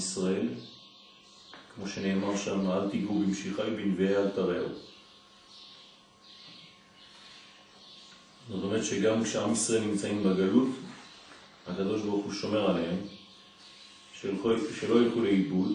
ישראל, 0.00 0.48
כמו 1.74 1.88
שנאמר 1.88 2.36
שם, 2.36 2.70
אל 2.70 2.90
תיגעו 2.90 3.18
במשיחי 3.18 3.70
בנביאי 3.76 4.16
אל 4.16 4.28
תראו. 4.28 4.68
זאת 8.48 8.64
אומרת 8.64 8.84
שגם 8.84 9.24
כשעם 9.24 9.52
ישראל 9.52 9.80
נמצאים 9.80 10.24
בגלות, 10.24 10.68
הקדוש 11.66 12.02
ברוך 12.02 12.24
הוא 12.24 12.32
שומר 12.32 12.70
עליהם, 12.70 12.96
שלא 14.80 15.02
ילכו 15.02 15.20
לאיבוד, 15.20 15.72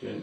כן? 0.00 0.18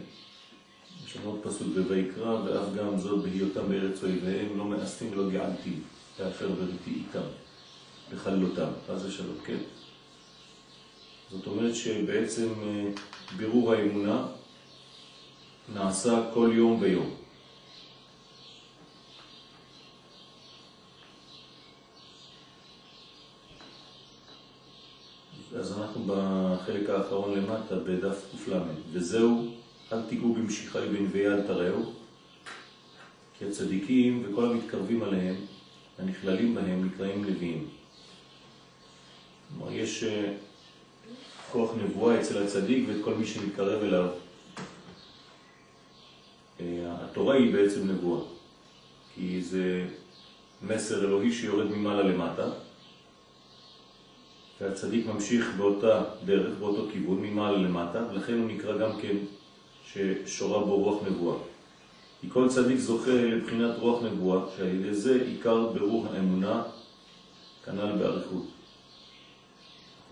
יש 1.06 1.16
לנו 1.16 1.30
עוד 1.30 1.40
פסוק 1.42 1.68
בויקרא, 1.88 2.40
ואף 2.44 2.74
גם 2.76 2.98
זאת 2.98 3.22
בהיותם 3.22 3.68
בארץ 3.68 4.02
אויביהם, 4.02 4.58
לא 4.58 4.64
מאסתים 4.64 5.12
ולא 5.12 5.30
געלתי, 5.30 5.74
להפר 6.20 6.48
בריתי 6.48 6.90
איתם, 6.90 7.26
לחלותם, 8.12 8.70
חס 8.88 9.04
ושלום, 9.04 9.36
כן? 9.44 9.58
זאת 11.32 11.46
אומרת 11.46 11.74
שבעצם 11.74 12.48
אה, 12.62 12.88
בירור 13.36 13.72
האמונה 13.72 14.26
נעשה 15.74 16.30
כל 16.34 16.50
יום 16.54 16.80
ויום. 16.80 17.10
אז 25.56 25.78
אנחנו 25.78 26.04
בחלק 26.06 26.90
האחרון 26.90 27.38
למטה, 27.38 27.76
בדף 27.76 28.44
ק"ל, 28.44 28.52
וזהו, 28.92 29.54
אל 29.92 30.02
תיגעו 30.02 30.34
במשיחי 30.34 30.86
בנביאי 30.92 31.26
אל 31.26 31.42
תראו, 31.42 31.92
כי 33.38 33.44
הצדיקים 33.44 34.24
וכל 34.24 34.44
המתקרבים 34.44 35.02
עליהם, 35.02 35.34
הנכללים 35.98 36.54
בהם, 36.54 36.86
נקראים 36.86 37.24
לוויים. 37.24 37.68
כלומר, 39.48 39.72
יש 39.72 40.04
אה, 40.04 40.32
כוח 41.52 41.70
נבואה 41.84 42.20
אצל 42.20 42.42
הצדיק 42.42 42.84
ואת 42.88 42.96
כל 43.04 43.14
מי 43.14 43.26
שמתקרב 43.26 43.82
אליו. 43.82 44.08
אה, 46.60 46.66
התורה 47.00 47.34
היא 47.34 47.54
בעצם 47.54 47.90
נבואה, 47.90 48.20
כי 49.14 49.42
זה 49.42 49.84
מסר 50.62 51.04
אלוהי 51.04 51.32
שיורד 51.32 51.66
ממעלה 51.66 52.02
למטה, 52.02 52.48
והצדיק 54.60 55.06
ממשיך 55.06 55.50
באותה 55.56 56.04
דרך, 56.24 56.58
באותו 56.58 56.86
כיוון, 56.92 57.20
ממעלה 57.20 57.58
למטה, 57.58 58.04
ולכן 58.10 58.32
הוא 58.32 58.50
נקרא 58.50 58.78
גם 58.78 59.00
כן 59.00 59.16
ששורה 59.84 60.64
בו 60.64 60.76
רוח 60.76 61.02
נבואה. 61.06 61.38
כי 62.20 62.30
כל 62.30 62.48
צדיק 62.48 62.78
זוכה 62.78 63.12
לבחינת 63.12 63.78
רוח 63.78 64.02
נבואה, 64.02 64.40
שעל 64.56 64.68
ידי 64.68 64.94
זה 64.94 65.22
עיקר 65.26 65.66
ברור 65.66 66.06
האמונה, 66.12 66.62
כנ"ל 67.64 67.92
באריכות. 67.98 68.61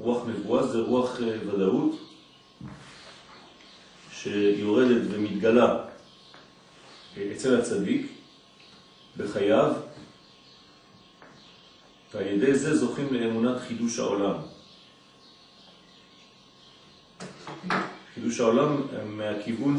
רוח 0.02 0.26
נבואה 0.26 0.66
זה 0.66 0.78
רוח 0.78 1.20
אה, 1.20 1.36
ודאות 1.46 2.00
שיורדת 4.12 5.02
ומתגלה 5.10 5.86
אה, 7.16 7.32
אצל 7.32 7.60
הצדיק 7.60 8.12
בחייו 9.16 9.72
ועל 12.14 12.26
ידי 12.26 12.54
זה 12.54 12.76
זוכים 12.76 13.14
לאמונת 13.14 13.60
חידוש 13.60 13.98
העולם. 13.98 14.34
חידוש 18.14 18.40
העולם 18.40 18.82
מהכיוון 19.04 19.76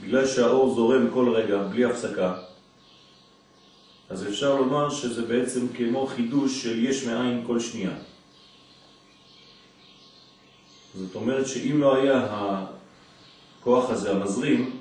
שבגלל 0.00 0.26
שהאור 0.26 0.74
זורם 0.74 1.10
כל 1.12 1.34
רגע, 1.34 1.62
בלי 1.62 1.84
הפסקה, 1.84 2.49
אז 4.10 4.26
אפשר 4.28 4.54
לומר 4.54 4.90
שזה 4.90 5.22
בעצם 5.22 5.68
כמו 5.68 6.06
חידוש 6.06 6.62
של 6.62 6.84
יש 6.84 7.06
מאין 7.06 7.44
כל 7.46 7.60
שנייה. 7.60 7.90
זאת 10.94 11.14
אומרת 11.14 11.46
שאם 11.46 11.80
לא 11.80 11.96
היה 11.96 12.26
הכוח 13.60 13.90
הזה, 13.90 14.10
המזרים, 14.10 14.80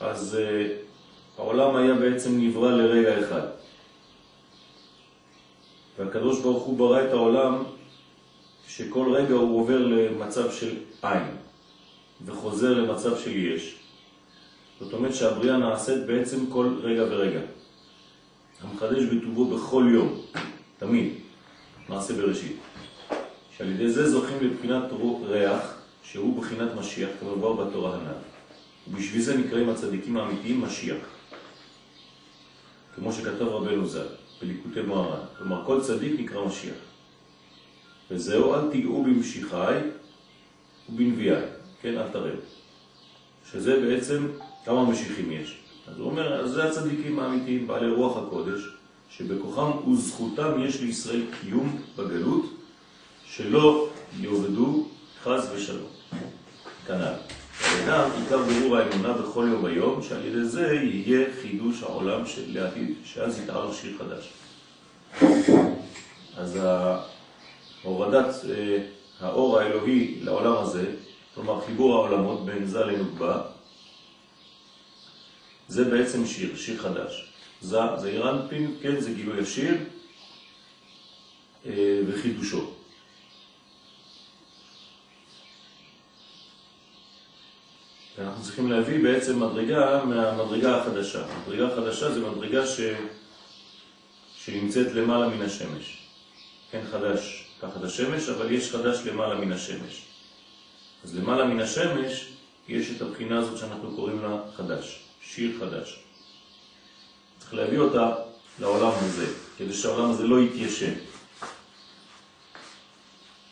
אז 0.00 0.38
אה, 0.40 0.76
העולם 1.38 1.76
היה 1.76 1.94
בעצם 1.94 2.40
נברא 2.40 2.70
לרגע 2.70 3.20
אחד. 3.20 3.46
והקדוש 5.98 6.40
ברוך 6.40 6.62
הוא 6.62 6.78
ברא 6.78 7.04
את 7.04 7.10
העולם 7.10 7.64
שכל 8.68 9.14
רגע 9.14 9.34
הוא 9.34 9.60
עובר 9.60 9.78
למצב 9.78 10.52
של 10.52 10.76
עין 11.02 11.36
וחוזר 12.24 12.74
למצב 12.74 13.18
של 13.18 13.36
יש. 13.36 13.76
זאת 14.80 14.92
אומרת 14.92 15.14
שהבריאה 15.14 15.56
נעשית 15.56 16.06
בעצם 16.06 16.46
כל 16.46 16.74
רגע 16.82 17.02
ורגע. 17.02 17.40
המחדש 18.60 19.02
בטובו 19.04 19.44
בכל 19.44 19.84
יום, 19.92 20.20
תמיד, 20.78 21.12
מעשה 21.88 22.14
בראשית. 22.14 22.56
שעל 23.56 23.68
ידי 23.68 23.90
זה 23.90 24.10
זוכים 24.10 24.36
לבחינת 24.40 24.82
ריח, 25.22 25.74
שהוא 26.02 26.40
בחינת 26.40 26.74
משיח, 26.74 27.08
כמובן 27.20 27.64
בתורה 27.64 27.94
הנ"ל. 27.96 28.12
ובשביל 28.88 29.22
זה 29.22 29.36
נקראים 29.36 29.68
הצדיקים 29.68 30.16
האמיתיים 30.16 30.60
משיח. 30.60 30.96
כמו 32.94 33.12
שכתב 33.12 33.42
רבנו 33.42 33.86
ז"ל 33.86 34.06
בליקוטי 34.42 34.80
מוהר"ן. 34.80 35.20
כלומר, 35.38 35.64
כל 35.66 35.80
צדיק 35.80 36.20
נקרא 36.20 36.44
משיח. 36.46 36.76
וזהו, 38.10 38.54
אל 38.54 38.70
תיגעו 38.70 39.04
במשיחי 39.04 39.74
ובנביאי, 40.88 41.42
כן, 41.82 41.98
אל 41.98 42.08
תראה. 42.08 42.34
שזה 43.52 43.80
בעצם, 43.80 44.26
כמה 44.68 44.84
משיחים 44.84 45.32
יש. 45.32 45.56
אז 45.88 45.98
הוא 45.98 46.10
אומר, 46.10 46.44
אז 46.44 46.50
זה 46.50 46.64
הצדיקים 46.64 47.18
האמיתיים, 47.18 47.66
בעלי 47.66 47.90
רוח 47.90 48.16
הקודש, 48.16 48.60
שבכוחם 49.10 49.88
וזכותם 49.88 50.52
יש 50.60 50.80
לישראל 50.80 51.22
קיום 51.40 51.82
בגלות, 51.96 52.44
שלא 53.24 53.88
יעובדו 54.20 54.86
חז 55.22 55.50
ושלום. 55.54 55.88
כנ"ל. 56.86 57.14
אדם 57.84 58.10
עיקר 58.22 58.38
ברור 58.38 58.76
האמונה 58.76 59.12
בכל 59.12 59.46
יום 59.50 59.64
ויום, 59.64 60.02
שעל 60.02 60.24
ידי 60.24 60.44
זה 60.44 60.72
יהיה 60.72 61.26
חידוש 61.42 61.82
העולם 61.82 62.26
של 62.26 62.42
לעתיד, 62.46 62.94
שאז 63.04 63.40
יתאר 63.40 63.72
שיר 63.72 63.98
חדש. 63.98 64.32
אז 66.36 66.58
הורדת 67.82 68.34
אה, 68.50 68.78
האור 69.20 69.58
האלוהי 69.58 70.18
לעולם 70.22 70.56
הזה, 70.56 70.84
כלומר 71.34 71.60
חיבור 71.66 71.94
העולמות 71.94 72.46
בין 72.46 72.66
זה 72.66 72.84
לנוגבה, 72.84 73.42
זה 75.68 75.84
בעצם 75.84 76.26
שיר, 76.26 76.56
שיר 76.56 76.82
חדש. 76.82 77.32
זה, 77.60 77.78
זה 77.98 78.08
אירנפין, 78.08 78.76
כן, 78.82 79.00
זה 79.00 79.12
גילוי 79.12 79.40
השיר 79.40 79.76
אה, 81.66 82.00
וחידושו. 82.06 82.70
ואנחנו 88.18 88.42
צריכים 88.42 88.70
להביא 88.70 89.02
בעצם 89.02 89.40
מדרגה 89.40 90.04
מהמדרגה 90.04 90.76
החדשה. 90.76 91.26
מדרגה 91.46 91.72
החדשה 91.72 92.12
זה 92.12 92.20
מדרגה 92.20 92.66
ש... 92.66 92.80
שנמצאת 94.36 94.92
למעלה 94.92 95.28
מן 95.28 95.42
השמש. 95.42 96.08
כן, 96.70 96.80
חדש 96.90 97.48
תחת 97.60 97.82
השמש, 97.82 98.28
אבל 98.28 98.52
יש 98.52 98.70
חדש 98.72 98.98
למעלה 99.06 99.34
מן 99.34 99.52
השמש. 99.52 100.02
אז 101.04 101.18
למעלה 101.18 101.44
מן 101.44 101.60
השמש 101.60 102.28
יש 102.68 102.90
את 102.96 103.02
הבחינה 103.02 103.38
הזאת 103.38 103.58
שאנחנו 103.58 103.96
קוראים 103.96 104.22
לה 104.22 104.40
חדש, 104.56 105.07
שיר 105.22 105.58
חדש. 105.60 106.02
צריך 107.38 107.54
להביא 107.54 107.78
אותה 107.78 108.14
לעולם 108.60 108.92
הזה, 108.96 109.26
כדי 109.58 109.72
שהעולם 109.72 110.10
הזה 110.10 110.26
לא 110.26 110.40
יתיישן. 110.40 110.92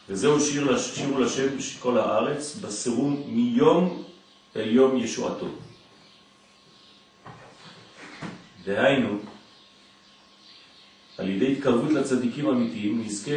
וזהו 0.08 0.40
שיר, 0.40 0.78
שיר 0.78 1.18
לשם 1.18 1.48
כל 1.80 1.98
הארץ, 1.98 2.56
בסירום 2.56 3.22
מיום 3.26 4.04
אל 4.56 4.68
יום 4.68 4.96
ישועתו. 4.96 5.48
דהיינו, 8.64 9.18
על 11.18 11.28
ידי 11.28 11.52
התקרבות 11.52 11.90
לצדיקים 11.90 12.48
האמיתיים 12.48 13.02
נזכה 13.04 13.32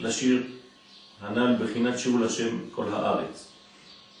לשיר 0.00 0.42
הנ"ל 1.20 1.56
בחינת 1.60 1.98
שיעור 1.98 2.20
לשם 2.20 2.58
כל 2.70 2.88
הארץ. 2.88 3.57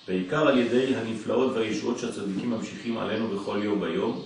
בעיקר 0.08 0.48
על 0.48 0.58
ידי 0.58 0.96
הנפלאות 0.96 1.52
והישועות 1.52 1.98
שהצדיקים 1.98 2.50
ממשיכים 2.50 2.98
עלינו 2.98 3.28
בכל 3.28 3.60
יום 3.62 3.80
ויום, 3.80 4.22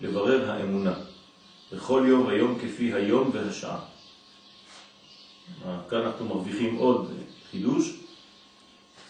לברר 0.00 0.50
האמונה, 0.50 0.94
בכל 1.72 2.04
יום 2.08 2.26
ויום 2.26 2.58
כפי 2.58 2.92
היום 2.92 3.30
והשעה. 3.32 3.78
כאן 5.90 5.98
אנחנו 5.98 6.28
מרוויחים 6.28 6.76
עוד 6.76 7.12
חידוש, 7.50 7.92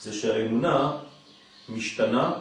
זה 0.00 0.12
שהאמונה 0.12 0.92
משתנה 1.68 2.32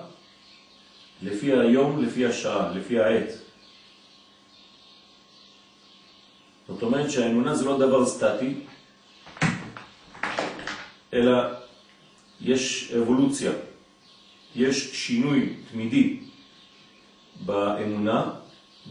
לפי 1.22 1.54
היום, 1.54 2.04
לפי 2.04 2.26
השעה, 2.26 2.72
לפי 2.72 3.00
העת. 3.00 3.30
זאת 6.68 6.84
אומרת 6.84 7.12
שהאמונה 7.12 7.56
זה 7.56 7.66
לא 7.66 7.80
דבר 7.80 8.06
סטטי, 8.06 8.54
אלא 11.14 11.59
יש 12.42 12.92
אבולוציה, 12.92 13.52
יש 14.56 15.08
שינוי 15.08 15.56
תמידי 15.72 16.20
באמונה, 17.46 18.34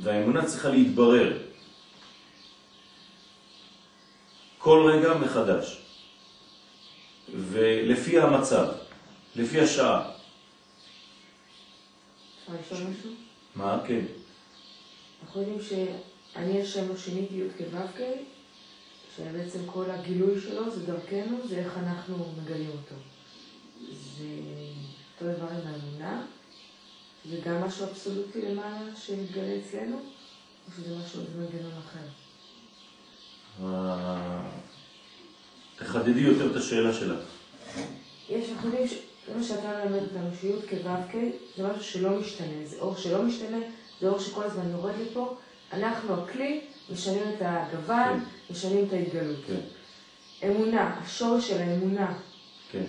והאמונה 0.03 0.47
צריכה 0.47 0.69
להתברר 0.69 1.39
כל 4.59 4.91
רגע 4.93 5.15
מחדש, 5.15 5.83
ולפי 7.35 8.21
המצב, 8.21 8.67
לפי 9.37 9.61
השעה. 9.61 10.11
מה? 13.55 13.81
כן. 13.87 14.05
אנחנו 15.23 15.41
יודעים 15.41 15.59
שאני 15.63 16.63
השם 16.63 16.89
לא 16.89 16.97
שיניתי 16.97 17.35
י' 17.35 17.49
כו' 17.97 18.05
שבעצם 19.17 19.59
כל 19.67 19.91
הגילוי 19.91 20.41
שלו 20.41 20.71
זה 20.71 20.87
דרכנו, 20.87 21.49
זה 21.49 21.59
איך 21.59 21.79
אנחנו 21.79 22.33
מגלים 22.43 22.71
אותו. 22.71 22.95
זה 23.87 24.25
אותו 25.15 25.37
דבר 25.37 25.47
עם 25.47 25.67
האמונה, 25.67 26.23
זה 27.31 27.37
גם 27.45 27.63
משהו 27.63 27.85
אבסולוטי 27.85 28.43
למעלה 28.43 28.97
שמתגלה 28.97 29.57
אצלנו, 29.59 29.97
או 29.97 30.73
שזה 30.77 30.97
משהו, 30.97 31.21
זה 31.21 31.39
מנגנון 31.39 31.73
אחר? 31.79 32.07
אה, 33.65 34.51
תחדדי 35.77 36.21
יותר 36.21 36.51
את 36.51 36.57
השאלה 36.57 36.93
שלך. 36.93 37.19
יש, 38.29 38.51
אנחנו 38.51 38.69
יודעים, 38.69 38.87
זה 39.27 39.37
מה 39.37 39.43
שאתה 39.43 39.85
מלמד 39.85 40.03
אותנו, 40.03 40.31
שי' 40.41 40.53
כו' 40.71 41.19
זה 41.57 41.69
משהו 41.69 41.83
שלא 41.83 42.21
משתנה, 42.21 42.65
זה 42.65 42.77
אור 42.79 42.97
שלא 42.97 43.23
משתנה, 43.23 43.59
זה 44.01 44.09
אור 44.09 44.19
שכל 44.19 44.45
הזמן 44.45 44.71
יורד 44.71 44.95
לפה. 45.01 45.37
אנחנו 45.73 46.23
הכלי, 46.23 46.61
משנים 46.93 47.23
את 47.37 47.37
הגוון, 47.41 48.21
כן. 48.21 48.25
משנים 48.51 48.85
את 48.89 48.93
ההתגלות. 48.93 49.37
כן, 49.47 49.61
אמונה, 50.49 50.99
השורש 51.03 51.49
של 51.49 51.59
האמונה, 51.59 52.19
כן. 52.71 52.85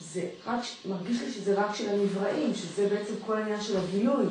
זה 0.00 0.28
רק, 0.46 0.60
מרגיש 0.88 1.22
לי 1.22 1.32
שזה 1.32 1.54
רק 1.54 1.74
של 1.74 1.88
הנבראים, 1.88 2.54
שזה 2.54 2.88
בעצם 2.88 3.12
כל 3.26 3.36
העניין 3.36 3.60
של 3.60 3.76
הגילוי. 3.76 4.26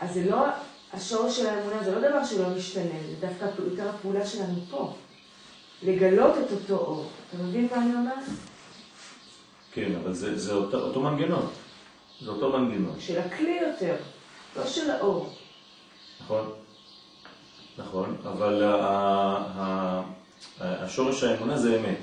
אז 0.00 0.14
זה 0.14 0.30
לא, 0.30 0.44
השורש 0.92 1.36
של 1.36 1.46
האמונה 1.46 1.84
זה 1.84 1.94
לא 1.94 2.08
דבר 2.08 2.24
שלא 2.24 2.48
משתנה, 2.48 2.84
זה 3.10 3.26
דווקא 3.28 3.62
יותר 3.64 3.88
הפעולה 3.88 4.26
שלנו 4.26 4.60
פה. 4.70 4.94
לגלות 5.82 6.34
את 6.38 6.52
אותו 6.52 6.76
אור. 6.76 7.06
אתה 7.28 7.42
מבין 7.42 7.68
מה 7.70 7.82
אני 7.82 7.94
אומרת? 7.94 8.24
כן, 9.72 9.92
אבל 10.02 10.12
זה, 10.12 10.38
זה 10.38 10.52
אותו, 10.52 10.78
אותו 10.80 11.00
מנגנון. 11.00 11.48
זה 12.22 12.30
אותו 12.30 12.58
מנגנון, 12.58 12.94
של 13.00 13.18
הכלי 13.20 13.58
יותר, 13.68 13.96
לא 14.56 14.66
של 14.66 14.90
האור. 14.90 15.34
נכון? 16.20 16.52
נכון, 17.78 18.16
אבל 18.24 18.62
ה- 18.62 18.74
ה- 18.74 20.02
ה- 20.60 20.84
השורש 20.84 21.22
האמונה 21.24 21.58
זה 21.58 21.76
אמת. 21.80 21.98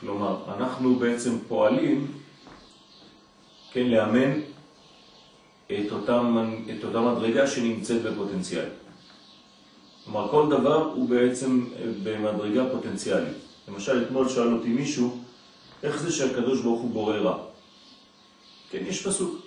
כלומר, 0.00 0.36
אנחנו 0.56 0.96
בעצם 0.96 1.38
פועלים, 1.48 2.06
כן, 3.72 3.86
לאמן 3.86 4.40
את 5.66 5.92
אותה, 5.92 6.22
את 6.78 6.84
אותה 6.84 7.00
מדרגה 7.00 7.46
שנמצאת 7.46 8.02
בפוטנציאל. 8.02 8.68
כלומר, 10.04 10.28
כל 10.28 10.50
דבר 10.50 10.84
הוא 10.94 11.08
בעצם 11.08 11.66
במדרגה 12.02 12.70
פוטנציאלית. 12.72 13.36
למשל, 13.68 14.02
אתמול 14.02 14.28
שאל 14.28 14.52
אותי 14.52 14.68
מישהו, 14.68 15.18
איך 15.82 16.02
זה 16.02 16.12
שהקדוש 16.12 16.60
ברוך 16.60 16.80
הוא 16.80 16.90
בורא 16.90 17.16
רע? 17.16 17.38
כן, 18.70 18.84
יש 18.86 19.06
פסוק. 19.06 19.40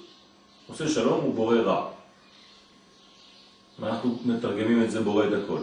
עושה 0.68 0.90
שלום 0.90 1.22
הוא 1.22 1.36
בורא 1.36 1.56
רע. 1.56 1.90
ואנחנו 3.80 4.20
מתרגמים 4.26 4.84
את 4.84 4.92
זה 4.92 5.02
בורא 5.02 5.28
את 5.28 5.34
הכל. 5.44 5.62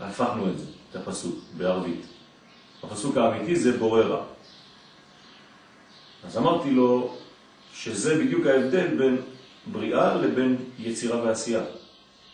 הפכנו 0.00 0.50
את 0.50 0.58
זה, 0.58 0.64
את 0.90 0.96
הפסוק, 0.96 1.34
בערבית. 1.56 2.15
הפסוק 2.82 3.16
האמיתי 3.16 3.56
זה 3.56 3.78
בורא 3.78 4.02
רע. 4.02 4.24
אז 6.26 6.38
אמרתי 6.38 6.70
לו 6.70 7.14
שזה 7.74 8.24
בדיוק 8.24 8.46
ההבדל 8.46 8.96
בין 8.96 9.16
בריאה 9.66 10.14
לבין 10.14 10.56
יצירה 10.78 11.22
ועשייה. 11.22 11.62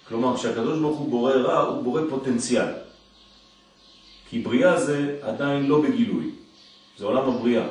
כלומר, 0.08 0.36
כשהקדוש 0.36 0.78
ברוך 0.78 0.98
הוא 0.98 1.10
בורא 1.10 1.32
רע, 1.32 1.60
הוא 1.60 1.82
בורא 1.82 2.00
פוטנציאל. 2.10 2.66
כי 4.30 4.38
בריאה 4.38 4.80
זה 4.80 5.18
עדיין 5.22 5.66
לא 5.66 5.82
בגילוי, 5.82 6.30
זה 6.98 7.04
עולם 7.04 7.28
הבריאה. 7.28 7.66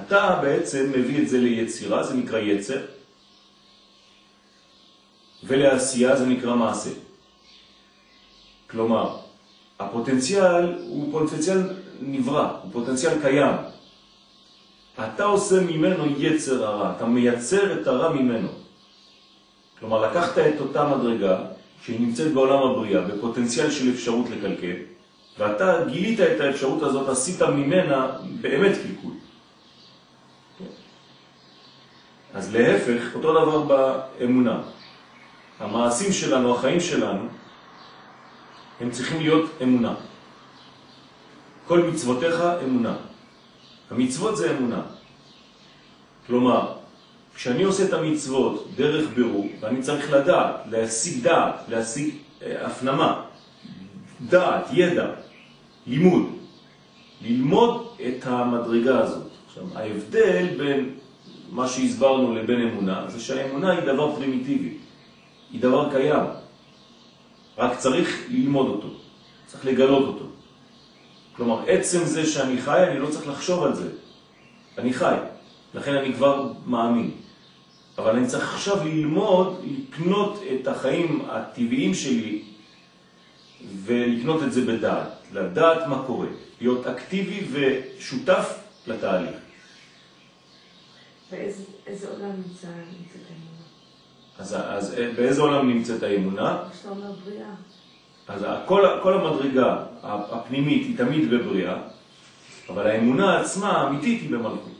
אתה 0.00 0.38
בעצם 0.42 0.92
מביא 0.92 1.22
את 1.22 1.28
זה 1.28 1.38
ליצירה, 1.38 2.02
זה 2.02 2.14
נקרא 2.14 2.38
יצר, 2.38 2.80
ולעשייה 5.44 6.16
זה 6.16 6.26
נקרא 6.26 6.56
מעשה. 6.56 6.90
כלומר, 8.70 9.18
הפוטנציאל 9.80 10.74
הוא 10.88 11.12
פוטנציאל 11.12 11.58
נברא, 12.00 12.50
הוא 12.62 12.72
פוטנציאל 12.72 13.20
קיים. 13.22 13.54
אתה 15.04 15.24
עושה 15.24 15.60
ממנו 15.60 16.04
יצר 16.18 16.66
הרע, 16.66 16.92
אתה 16.96 17.06
מייצר 17.06 17.80
את 17.80 17.86
הרע 17.86 18.12
ממנו. 18.12 18.48
כלומר, 19.78 20.10
לקחת 20.10 20.38
את 20.38 20.60
אותה 20.60 20.96
מדרגה 20.96 21.38
שהיא 21.82 22.00
נמצאת 22.00 22.32
בעולם 22.32 22.62
הבריאה, 22.62 23.00
בפוטנציאל 23.00 23.70
של 23.70 23.90
אפשרות 23.90 24.26
לקלקל, 24.30 24.76
ואתה 25.38 25.84
גילית 25.90 26.20
את 26.20 26.40
האפשרות 26.40 26.82
הזאת, 26.82 27.08
עשית 27.08 27.42
ממנה 27.42 28.10
באמת 28.40 28.72
קלקול. 28.72 29.12
אז 32.34 32.54
להפך, 32.54 33.14
אותו 33.14 33.32
דבר 33.32 33.62
באמונה. 33.62 34.60
המעשים 35.58 36.12
שלנו, 36.12 36.54
החיים 36.54 36.80
שלנו, 36.80 37.28
הם 38.80 38.90
צריכים 38.90 39.20
להיות 39.20 39.50
אמונה. 39.62 39.94
כל 41.66 41.78
מצוותיך 41.78 42.42
אמונה. 42.64 42.96
המצוות 43.90 44.36
זה 44.36 44.56
אמונה. 44.56 44.82
כלומר, 46.26 46.72
כשאני 47.34 47.62
עושה 47.62 47.84
את 47.84 47.92
המצוות 47.92 48.68
דרך 48.76 49.08
בירור, 49.14 49.46
ואני 49.60 49.82
צריך 49.82 50.12
לדעת, 50.12 50.54
להשיג 50.70 51.22
דעת, 51.22 51.54
להשיג 51.68 52.14
אה, 52.42 52.66
הפנמה, 52.66 53.22
דעת, 54.28 54.66
ידע, 54.72 55.06
לימוד, 55.86 56.22
ללמוד 57.22 57.86
את 58.08 58.26
המדרגה 58.26 58.98
הזאת. 59.00 59.26
עכשיו, 59.46 59.64
ההבדל 59.74 60.46
בין 60.58 60.90
מה 61.50 61.68
שהסברנו 61.68 62.34
לבין 62.34 62.68
אמונה, 62.68 63.04
זה 63.08 63.20
שהאמונה 63.20 63.72
היא 63.72 63.80
דבר 63.80 64.16
פרימיטיבי, 64.16 64.74
היא 65.52 65.60
דבר 65.60 65.90
קיים, 65.90 66.24
רק 67.58 67.78
צריך 67.78 68.22
ללמוד 68.28 68.66
אותו, 68.66 68.88
צריך 69.46 69.64
לגלות 69.64 70.08
אותו. 70.08 70.24
כלומר, 71.36 71.64
עצם 71.66 72.04
זה 72.04 72.26
שאני 72.26 72.62
חי, 72.62 72.84
אני 72.90 72.98
לא 72.98 73.10
צריך 73.10 73.28
לחשוב 73.28 73.64
על 73.64 73.74
זה. 73.74 73.90
אני 74.78 74.92
חי, 74.92 75.14
לכן 75.74 75.94
אני 75.94 76.14
כבר 76.14 76.52
מאמין. 76.66 77.10
אבל 77.98 78.16
אני 78.16 78.26
צריך 78.26 78.54
עכשיו 78.54 78.84
ללמוד, 78.84 79.64
לקנות 79.64 80.40
את 80.54 80.66
החיים 80.66 81.24
הטבעיים 81.28 81.94
שלי 81.94 82.42
ולקנות 83.84 84.42
את 84.42 84.52
זה 84.52 84.64
בדעת, 84.64 85.08
לדעת 85.32 85.86
מה 85.86 86.02
קורה, 86.06 86.28
להיות 86.60 86.86
אקטיבי 86.86 87.46
ושותף 87.52 88.58
לתהליך. 88.86 89.36
באיזה 91.30 91.62
איזה 91.86 92.08
עולם 92.08 92.30
נמצא, 92.30 92.66
האמונה? 92.66 93.45
אז, 94.38 94.56
אז 94.58 94.96
באיזה 95.16 95.42
עולם 95.42 95.68
נמצאת 95.68 96.02
האמונה? 96.02 96.58
אומר 96.88 97.12
בריאה. 97.24 97.54
אז 98.28 98.46
כל, 98.66 98.86
כל 99.02 99.14
המדרגה 99.14 99.76
הפנימית 100.02 100.86
היא 100.86 100.98
תמיד 100.98 101.30
בבריאה, 101.30 101.76
אבל 102.68 102.86
האמונה 102.86 103.40
עצמה 103.40 103.70
האמיתית 103.70 104.20
היא 104.20 104.30
במלכות. 104.30 104.76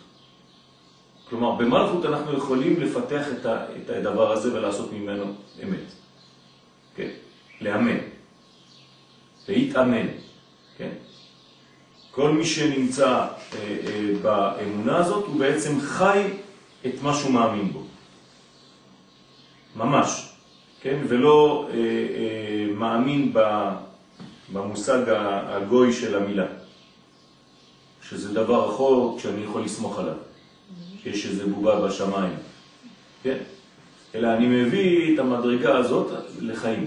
כלומר, 1.29 1.53
במלכות 1.53 2.05
אנחנו 2.05 2.33
יכולים 2.33 2.81
לפתח 2.81 3.27
את, 3.33 3.47
ה, 3.47 3.65
את 3.77 3.91
הדבר 3.91 4.33
הזה 4.33 4.55
ולעשות 4.55 4.93
ממנו 4.93 5.25
אמת. 5.63 5.93
כן? 6.97 7.09
לאמן. 7.61 7.99
להתאמן. 9.49 10.07
כן? 10.79 10.91
כל 12.11 12.31
מי 12.31 12.45
שנמצא 12.45 13.09
אה, 13.09 13.29
אה, 13.87 14.11
באמונה 14.23 14.97
הזאת 14.97 15.25
הוא 15.27 15.39
בעצם 15.39 15.81
חי 15.81 16.23
את 16.87 17.03
מה 17.03 17.15
שהוא 17.15 17.33
מאמין 17.33 17.73
בו. 17.73 17.86
ממש. 19.77 20.33
כן? 20.81 21.01
ולא 21.09 21.69
אה, 21.71 21.77
אה, 21.77 22.75
מאמין 22.75 23.33
במושג 24.53 24.99
הגוי 25.47 25.93
של 25.93 26.17
המילה. 26.17 26.47
שזה 28.09 28.35
דבר 28.35 28.69
רחוק 28.69 29.21
שאני 29.21 29.45
יכול 29.45 29.63
לסמוך 29.63 29.99
עליו. 29.99 30.15
שיש 31.03 31.27
איזה 31.27 31.47
בובה 31.47 31.87
בשמיים. 31.87 32.35
כן? 33.23 33.37
אלא 34.15 34.33
אני 34.33 34.47
מביא 34.47 35.15
את 35.15 35.19
המדרגה 35.19 35.77
הזאת 35.77 36.11
לחיים. 36.41 36.87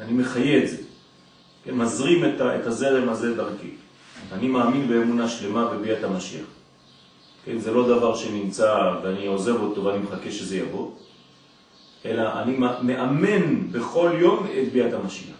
אני 0.00 0.12
מחיה 0.12 0.62
את 0.64 0.68
זה. 0.68 0.76
כן? 1.64 1.74
מזרים 1.74 2.24
את, 2.24 2.40
ה, 2.40 2.56
את 2.56 2.66
הזרם 2.66 3.08
הזה 3.08 3.36
דרכי. 3.36 3.70
אני 4.32 4.48
מאמין 4.48 4.88
באמונה 4.88 5.28
שלמה 5.28 5.66
בביאת 5.66 6.04
המשיח. 6.04 6.46
כן? 7.44 7.58
זה 7.58 7.70
לא 7.70 7.88
דבר 7.88 8.16
שנמצא 8.16 8.92
ואני 9.02 9.26
עוזב 9.26 9.60
אותו 9.60 9.84
ואני 9.84 9.98
מחכה 9.98 10.30
שזה 10.30 10.56
יבוא, 10.56 10.90
אלא 12.04 12.42
אני 12.42 12.56
מאמן 12.82 13.72
בכל 13.72 14.12
יום 14.20 14.46
את 14.46 14.72
ביאת 14.72 14.92
המשיח. 14.92 15.36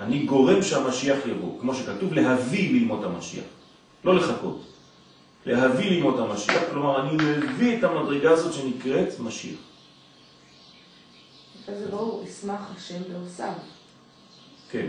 אני 0.00 0.18
גורם 0.24 0.62
שהמשיח 0.62 1.18
יבוא, 1.26 1.60
כמו 1.60 1.74
שכתוב, 1.74 2.12
להביא 2.12 2.72
לימות 2.72 3.04
המשיח, 3.04 3.44
לא 4.04 4.16
לחכות. 4.16 4.62
להביא 5.46 5.90
לימות 5.90 6.18
המשיח, 6.18 6.62
כלומר 6.70 7.02
אני 7.02 7.16
מביא 7.16 7.78
את 7.78 7.84
המדרגה 7.84 8.30
הזאת 8.30 8.52
שנקראת 8.52 9.20
משיח. 9.20 9.58
אז 11.68 11.78
זה 11.78 11.88
ברור, 11.90 12.24
ישמח 12.28 12.60
השם 12.76 13.02
בעושיו. 13.12 13.52
כן. 14.70 14.88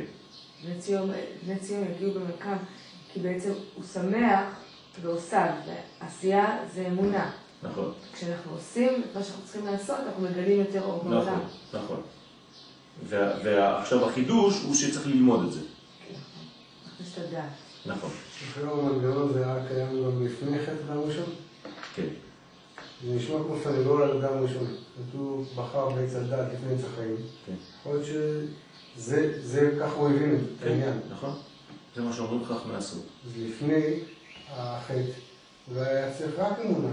בני 0.64 0.80
ציון 1.60 1.86
יגיעו 1.96 2.12
במקם, 2.14 2.58
כי 3.14 3.20
בעצם 3.20 3.52
הוא 3.76 3.84
שמח 3.94 4.44
ועושיו, 5.02 5.50
ועשייה 6.02 6.58
זה 6.74 6.88
אמונה. 6.88 7.32
נכון. 7.64 7.92
כשאנחנו 8.14 8.52
עושים 8.52 8.90
את 8.90 9.16
מה 9.16 9.24
שאנחנו 9.24 9.44
צריכים 9.44 9.66
לעשות, 9.66 9.98
אנחנו 10.08 10.24
מגלים 10.24 10.60
יותר 10.60 10.84
אור 10.84 11.04
בעולם. 11.04 11.40
נכון, 11.74 11.82
נכון. 11.82 12.02
ועכשיו 13.44 14.10
החידוש 14.10 14.64
הוא 14.64 14.76
שצריך 14.76 15.08
ללמוד 15.08 15.46
את 15.46 15.54
זה. 15.54 15.60
כן, 15.60 16.14
נכון. 16.86 17.24
את 17.24 17.28
הדעת. 17.30 17.50
נכון. 17.86 18.10
היום 18.58 18.80
המנגנון 18.80 19.34
זה 19.34 19.46
היה 19.46 19.68
קיים 19.68 20.04
גם 20.04 20.26
לפני 20.26 20.60
חטא 20.60 20.94
דם 20.94 21.00
ראשון? 21.00 21.30
כן. 21.96 22.08
זה 23.06 23.16
נשמע 23.16 23.36
כמו 23.38 23.56
סנגול 23.64 24.04
על 24.04 24.22
דם 24.22 24.44
ראשון. 24.44 24.68
כתוב 25.10 25.48
בחר 25.56 25.90
בעץ 25.90 26.16
הדת 26.16 26.54
לפני 26.54 26.74
עץ 26.74 26.82
החיים. 26.94 27.16
כן. 27.46 27.54
יכול 27.80 27.94
להיות 27.94 28.06
שזה, 28.98 29.78
ככה 29.80 29.94
הוא 29.96 30.10
הבין 30.10 30.36
את 30.36 30.64
כן, 30.64 30.70
העניין. 30.70 31.00
נכון. 31.12 31.36
זה 31.96 32.02
מה 32.02 32.14
שאומרים 32.14 32.46
חכמי 32.46 32.76
הסוד. 32.76 33.02
אז 33.26 33.32
לפני 33.38 34.00
החטא, 34.52 35.02
הוא 35.68 35.82
היה 35.82 36.14
צריך 36.18 36.40
רק 36.40 36.60
אמונה. 36.66 36.92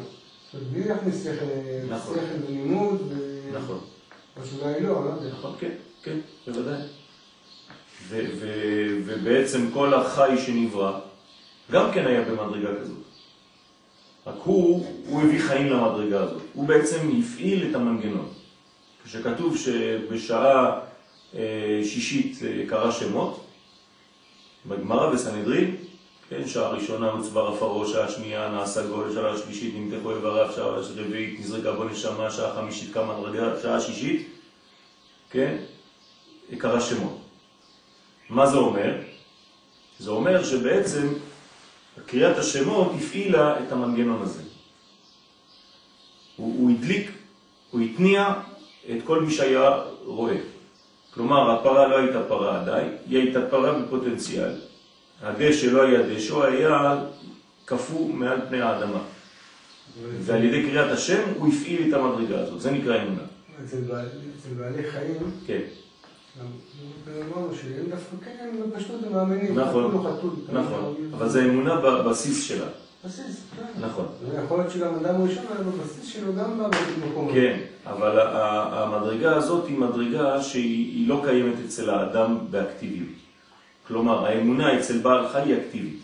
בלי 0.54 0.88
להכניס 0.88 1.24
שכל 1.24 1.44
נכון. 1.88 2.16
ולימוד, 2.46 3.12
נכון. 3.52 3.80
או 4.36 4.46
שאולי 4.46 4.80
לא, 4.80 5.04
לא 5.04 5.10
יודע. 5.10 5.28
נכון, 5.38 5.54
כן, 5.60 5.72
כן, 6.02 6.18
בוודאי. 6.46 6.80
ובעצם 9.04 9.70
כל 9.72 9.94
החי 9.94 10.34
שנברא, 10.46 11.00
גם 11.70 11.92
כן 11.92 12.06
היה 12.06 12.22
במדרגה 12.22 12.80
כזאת. 12.80 12.96
רק 14.26 14.34
הוא, 14.44 14.86
הוא 15.06 15.22
הביא 15.22 15.40
חיים 15.40 15.66
למדרגה 15.66 16.22
הזאת. 16.22 16.42
הוא 16.52 16.68
בעצם 16.68 17.10
הפעיל 17.18 17.70
את 17.70 17.74
המנגנון. 17.74 18.28
כשכתוב 19.04 19.56
שבשעה 19.56 20.80
אה, 21.34 21.80
שישית 21.84 22.38
אה, 22.42 22.64
קרא 22.68 22.90
שמות, 22.90 23.46
בגמרא 24.66 25.12
בסנהדרין, 25.12 25.76
כן, 26.28 26.48
שעה 26.48 26.68
ראשונה 26.68 27.10
הוצבר 27.10 27.48
עפרו, 27.48 27.86
שעה 27.86 28.10
שנייה 28.10 28.48
נעשה 28.48 28.86
גול, 28.86 29.14
שעה 29.14 29.38
שלישית 29.38 29.74
נמתחו 29.76 30.10
איבריו, 30.10 30.52
שעה 30.56 30.66
רביעית 30.96 31.40
נזרקה 31.40 31.72
בו 31.72 31.84
נשמה, 31.84 32.30
שעה 32.30 32.54
חמישית 32.54 32.94
קמה 32.94 33.20
מדרגה, 33.20 33.60
שעה 33.62 33.80
שישית, 33.80 34.28
כן, 35.30 35.56
קרא 36.58 36.80
שמות. 36.80 37.18
מה 38.30 38.46
זה 38.46 38.56
אומר? 38.56 38.94
זה 39.98 40.10
אומר 40.10 40.44
שבעצם 40.44 41.08
קריאת 42.06 42.38
השמות 42.38 42.92
הפעילה 42.98 43.60
את 43.60 43.72
המנגנון 43.72 44.22
הזה. 44.22 44.42
הוא, 46.36 46.54
הוא 46.58 46.70
הדליק, 46.70 47.10
הוא 47.70 47.80
התניע 47.80 48.34
את 48.90 48.98
כל 49.04 49.22
מי 49.22 49.32
שהיה 49.32 49.82
רואה. 50.04 50.36
כלומר, 51.14 51.50
הפרה 51.50 51.88
לא 51.88 51.98
הייתה 51.98 52.22
פרה 52.28 52.60
עדיין, 52.60 52.96
היא 53.06 53.18
הייתה 53.18 53.40
פרה 53.50 53.78
בפוטנציאל. 53.78 54.65
הדשא 55.22 55.66
לא 55.66 55.82
היה 55.82 56.02
דשא, 56.02 56.42
היה 56.42 56.98
קפוא 57.64 58.08
מעל 58.08 58.38
פני 58.48 58.60
האדמה. 58.60 59.00
ועל 60.20 60.44
ידי 60.44 60.62
קריאת 60.62 60.90
השם 60.90 61.22
הוא 61.38 61.48
הפעיל 61.48 61.88
את 61.88 61.94
המדרגה 61.94 62.40
הזאת, 62.40 62.60
זה 62.60 62.70
נקרא 62.70 63.02
אמונה. 63.02 63.22
אצל 63.64 63.76
בעלי 64.58 64.90
חיים, 64.90 65.16
כן. 65.46 65.60
אמרנו 67.08 67.54
שהם 67.54 67.84
דווקא 67.90 68.16
כן, 68.24 68.50
בפשטות 68.70 69.00
הם 69.06 69.12
מאמינים. 69.12 69.58
נכון, 69.58 70.06
נכון, 70.52 70.94
אבל 71.12 71.28
זה 71.28 71.44
אמונה 71.44 71.80
בבסיס 71.80 72.44
שלה. 72.44 72.66
בסיס, 73.04 73.42
כן. 73.56 73.80
נכון. 73.80 74.06
יכול 74.44 74.58
להיות 74.58 74.72
שגם 74.72 74.94
אדם 74.94 75.22
ראשון 75.22 75.44
היה 75.50 75.64
בבסיס 75.64 76.12
שלו 76.12 76.34
גם 76.34 76.58
בא 76.58 76.68
במקום. 77.00 77.32
כן, 77.34 77.60
אבל 77.86 78.18
המדרגה 78.72 79.36
הזאת 79.36 79.66
היא 79.66 79.78
מדרגה 79.78 80.42
שהיא 80.42 81.08
לא 81.08 81.22
קיימת 81.24 81.54
אצל 81.66 81.90
האדם 81.90 82.38
באקטיביות. 82.50 83.25
כלומר, 83.86 84.26
האמונה 84.26 84.80
אצל 84.80 84.98
בעל 84.98 85.28
חי 85.28 85.40
היא 85.40 85.56
אקטיבית. 85.56 86.00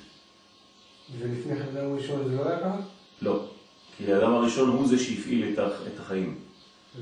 ולפני 1.19 1.57
כן 1.57 1.79
אדם 1.79 1.97
ראשון 1.97 2.29
זה 2.29 2.37
לא 2.37 2.49
היה 2.49 2.59
ככה? 2.59 2.77
לא, 3.23 3.41
כי 3.97 4.13
האדם 4.13 4.33
הראשון 4.33 4.69
הוא 4.69 4.89
זה 4.89 4.99
שהפעיל 4.99 5.55
את 5.59 6.01
החיים. 6.01 6.35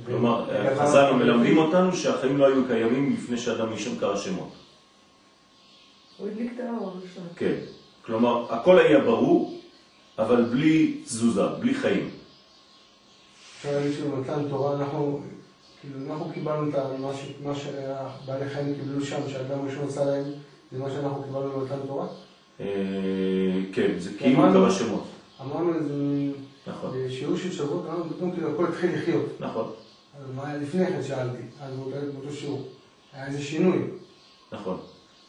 כלומר, 0.06 0.46
חז"ל 0.78 1.12
מלמדים 1.12 1.58
אותנו 1.58 1.96
שהחיים 1.96 2.38
לא 2.38 2.46
היו 2.46 2.66
קיימים 2.66 3.12
לפני 3.12 3.38
שאדם 3.38 3.72
ראשון 3.72 3.96
קרא 4.00 4.16
שמות. 4.16 4.52
הוא 6.16 6.28
הדליק 6.28 6.52
את 6.54 6.60
האור 6.60 6.88
הראשון. 6.88 7.24
כן, 7.36 7.54
כלומר, 8.02 8.54
הכל 8.54 8.78
היה 8.78 9.00
ברור, 9.00 9.60
אבל 10.18 10.44
בלי 10.44 11.00
תזוזה, 11.04 11.46
בלי 11.46 11.74
חיים. 11.74 12.10
אפשר 13.56 13.72
להגיד 13.72 13.92
שבמתן 13.92 14.48
תורה 14.48 14.76
אנחנו, 14.76 15.20
כאילו, 15.80 16.10
אנחנו 16.10 16.30
קיבלנו 16.34 16.68
את 16.68 16.74
מה 17.44 17.54
שבעלי 17.54 18.50
חיים 18.50 18.74
קיבלו 18.74 19.04
שם, 19.04 19.20
שאדם 19.28 19.66
ראשון 19.66 19.88
עשה 19.88 20.04
להם, 20.04 20.24
זה 20.72 20.78
מה 20.78 20.90
שאנחנו 20.90 21.22
קיבלנו 21.22 21.50
במתן 21.50 21.86
תורה? 21.86 22.06
אה, 22.60 22.66
כן, 23.72 23.94
זה 23.98 24.10
כאילו 24.18 24.42
קרא 24.52 24.70
שמות. 24.70 25.04
אמרנו 25.40 25.74
איזה 25.74 25.94
נכון. 26.66 26.90
שיעור 27.10 27.36
של 27.36 27.52
שבוע, 27.52 27.82
אמרנו 27.84 28.04
פתאום 28.10 28.32
כאילו 28.32 28.50
הכל 28.50 28.66
התחיל 28.66 28.90
לחיות. 28.94 29.26
נכון. 29.40 29.70
אז 30.18 30.34
מה 30.36 30.48
היה 30.48 30.58
לפני 30.58 30.86
כן 30.86 31.02
שאלתי, 31.02 31.42
אז 31.62 31.74
באותו 32.14 32.32
שיעור. 32.32 32.68
היה 33.12 33.26
איזה 33.26 33.42
שינוי. 33.42 33.78
נכון. 34.52 34.78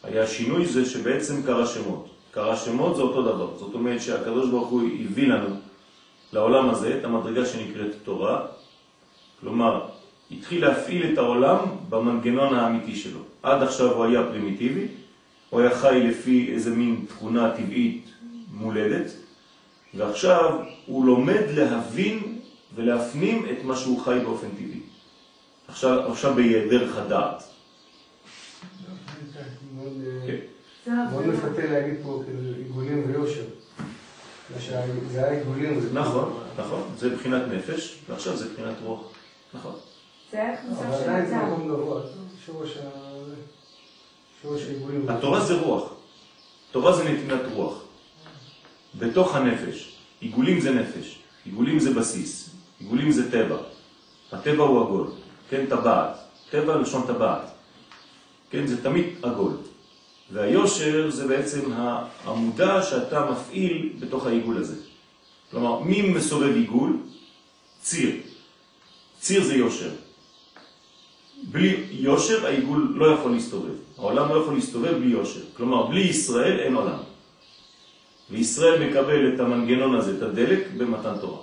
היה 0.02 0.26
שינוי 0.26 0.66
זה 0.66 0.84
שבעצם 0.84 1.42
קרא 1.42 1.66
שמות. 1.66 2.06
קרא 2.30 2.56
שמות 2.56 2.96
זה 2.96 3.02
אותו 3.02 3.22
דבר. 3.22 3.50
זאת 3.58 3.74
אומרת 3.74 4.02
שהקדוש 4.02 4.50
ברוך 4.50 4.68
הוא 4.68 4.82
הביא 5.00 5.28
לנו 5.28 5.56
לעולם 6.32 6.70
הזה 6.70 6.98
את 6.98 7.04
המדרגה 7.04 7.46
שנקראת 7.46 7.94
תורה. 8.04 8.46
כלומר, 9.40 9.88
התחיל 10.30 10.66
להפעיל 10.66 11.12
את 11.12 11.18
העולם 11.18 11.58
במנגנון 11.88 12.54
האמיתי 12.54 12.96
שלו. 12.96 13.20
עד 13.42 13.62
עכשיו 13.62 13.92
הוא 13.92 14.04
היה 14.04 14.22
פרימיטיבי, 14.22 14.86
הוא 15.52 15.60
היה 15.60 15.78
חי 15.78 16.00
לפי 16.08 16.52
איזה 16.54 16.70
מין 16.70 17.04
תכונה 17.08 17.54
טבעית 17.56 18.04
מולדת, 18.52 19.12
ועכשיו 19.94 20.60
הוא 20.86 21.06
לומד 21.06 21.42
להבין 21.48 22.38
ולהפנים 22.74 23.46
את 23.50 23.64
מה 23.64 23.76
שהוא 23.76 24.00
חי 24.00 24.18
באופן 24.24 24.48
טבעי. 24.48 24.80
עכשיו, 25.68 26.12
עכשיו 26.12 26.34
בדרך 26.34 26.96
הדעת. 26.96 27.42
מאוד 30.86 31.26
מפתה 31.26 31.66
להגיד 31.70 31.94
פה 32.02 32.22
כאילו 32.26 32.56
עיגולים 32.56 33.04
ויושר. 33.06 33.44
זה 35.10 35.24
היה 35.24 35.38
עיגולים. 35.38 35.80
נכון, 35.92 36.42
נכון, 36.58 36.82
זה 36.98 37.16
בחינת 37.16 37.42
נפש, 37.52 37.98
ועכשיו 38.08 38.36
זה 38.36 38.48
בחינת 38.52 38.76
רוח. 38.84 39.00
נכון. 39.54 39.74
זה 40.30 40.42
היה 40.42 40.56
כניסה 40.56 40.80
של 40.80 40.86
אבל 40.86 41.02
עדיין 41.02 41.26
זה 41.26 41.40
אדם. 41.40 41.52
מקום 41.52 41.68
גבוה, 41.68 42.02
שורש 42.46 42.76
העיגולים. 42.76 43.42
התורה 45.08 45.40
זה 45.40 45.60
רוח. 45.60 45.92
תורה 46.70 46.92
זה 46.92 47.04
נתינת 47.04 47.40
רוח. 47.52 47.74
בתוך 48.98 49.34
הנפש. 49.34 49.96
עיגולים 50.20 50.60
זה 50.60 50.70
נפש. 50.70 51.18
עיגולים 51.44 51.78
זה 51.78 51.94
בסיס. 51.94 52.50
עיגולים 52.80 53.12
זה 53.12 53.30
טבע. 53.30 53.56
הטבע 54.32 54.64
הוא 54.64 54.86
עגול. 54.86 55.06
כן, 55.50 55.66
טבעת. 55.68 56.16
טבע 56.50 56.76
לשון 56.76 57.06
טבעת. 57.06 57.42
כן, 58.50 58.66
זה 58.66 58.82
תמיד 58.82 59.06
עגול. 59.22 59.52
והיושר 60.32 61.10
זה 61.10 61.28
בעצם 61.28 61.72
העמודה 61.72 62.82
שאתה 62.82 63.30
מפעיל 63.30 63.92
בתוך 64.00 64.26
העיגול 64.26 64.56
הזה. 64.56 64.76
כלומר, 65.50 65.78
מי 65.78 66.02
מסובב 66.02 66.54
עיגול? 66.54 66.96
ציר. 67.80 68.16
ציר 69.20 69.44
זה 69.44 69.54
יושר. 69.54 69.90
בלי 71.42 71.84
יושר 71.90 72.46
העיגול 72.46 72.92
לא 72.96 73.06
יכול 73.06 73.32
להסתובב. 73.32 73.74
העולם 73.98 74.28
לא 74.28 74.34
יכול 74.34 74.54
להסתובב 74.54 74.94
בלי 74.94 75.06
יושר. 75.06 75.40
כלומר, 75.56 75.86
בלי 75.86 76.00
ישראל 76.00 76.60
אין 76.60 76.74
עולם. 76.74 76.98
וישראל 78.30 78.88
מקבל 78.88 79.34
את 79.34 79.40
המנגנון 79.40 79.94
הזה, 79.94 80.16
את 80.16 80.22
הדלק, 80.22 80.66
במתן 80.76 81.14
תורה. 81.20 81.42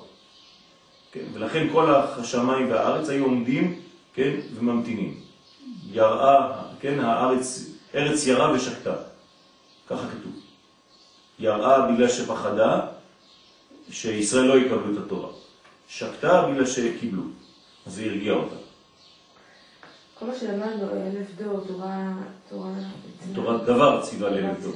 כן? 1.11 1.25
ולכן 1.33 1.67
כל 1.71 1.95
השמיים 1.95 2.71
והארץ 2.71 3.09
היו 3.09 3.23
עומדים 3.23 3.79
כן? 4.13 4.35
וממתינים. 4.55 5.19
יראה, 5.91 6.51
כן? 6.79 6.99
הארץ, 6.99 7.65
ארץ 7.95 8.27
ירה 8.27 8.53
ושקטה. 8.53 8.95
ככה 9.87 10.07
כתוב. 10.07 10.31
יראה 11.39 11.91
בגלל 11.91 12.09
שפחדה 12.09 12.81
שישראל 13.91 14.45
לא 14.45 14.57
יקבלו 14.57 14.93
את 14.93 15.05
התורה. 15.05 15.29
שקטה 15.87 16.47
בגלל 16.51 16.65
שקיבלו. 16.65 17.23
אז 17.87 17.93
זה 17.95 18.03
הרגיע 18.03 18.33
אותה. 18.33 18.55
כל 20.19 20.25
מה 20.25 20.35
שלמדנו, 20.39 20.89
אלף 20.91 21.27
דור, 21.37 21.59
תורה... 21.67 22.13
תורה... 22.49 22.69
תורת 23.35 23.63
דבר 23.63 24.01
ציווה 24.01 24.29
לאלף 24.29 24.61
דור. 24.61 24.73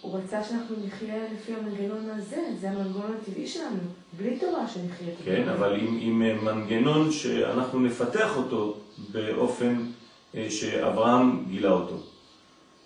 הוא 0.00 0.18
רצה 0.18 0.44
שאנחנו 0.44 0.76
נחיה 0.86 1.14
לפי 1.32 1.54
המנגנון 1.54 2.10
הזה, 2.10 2.42
זה 2.60 2.70
המנגנון 2.70 3.16
הטבעי 3.22 3.46
שלנו, 3.46 3.78
בלי 4.16 4.38
תורה 4.38 4.68
שנחיה 4.68 5.14
כן, 5.24 5.48
אבל 5.48 5.80
עם, 5.80 5.98
עם 6.00 6.44
מנגנון 6.44 7.12
שאנחנו 7.12 7.80
נפתח 7.80 8.36
אותו 8.36 8.76
באופן 9.12 9.86
אה, 10.34 10.46
שאברהם 10.50 11.44
גילה 11.48 11.72
אותו. 11.72 11.96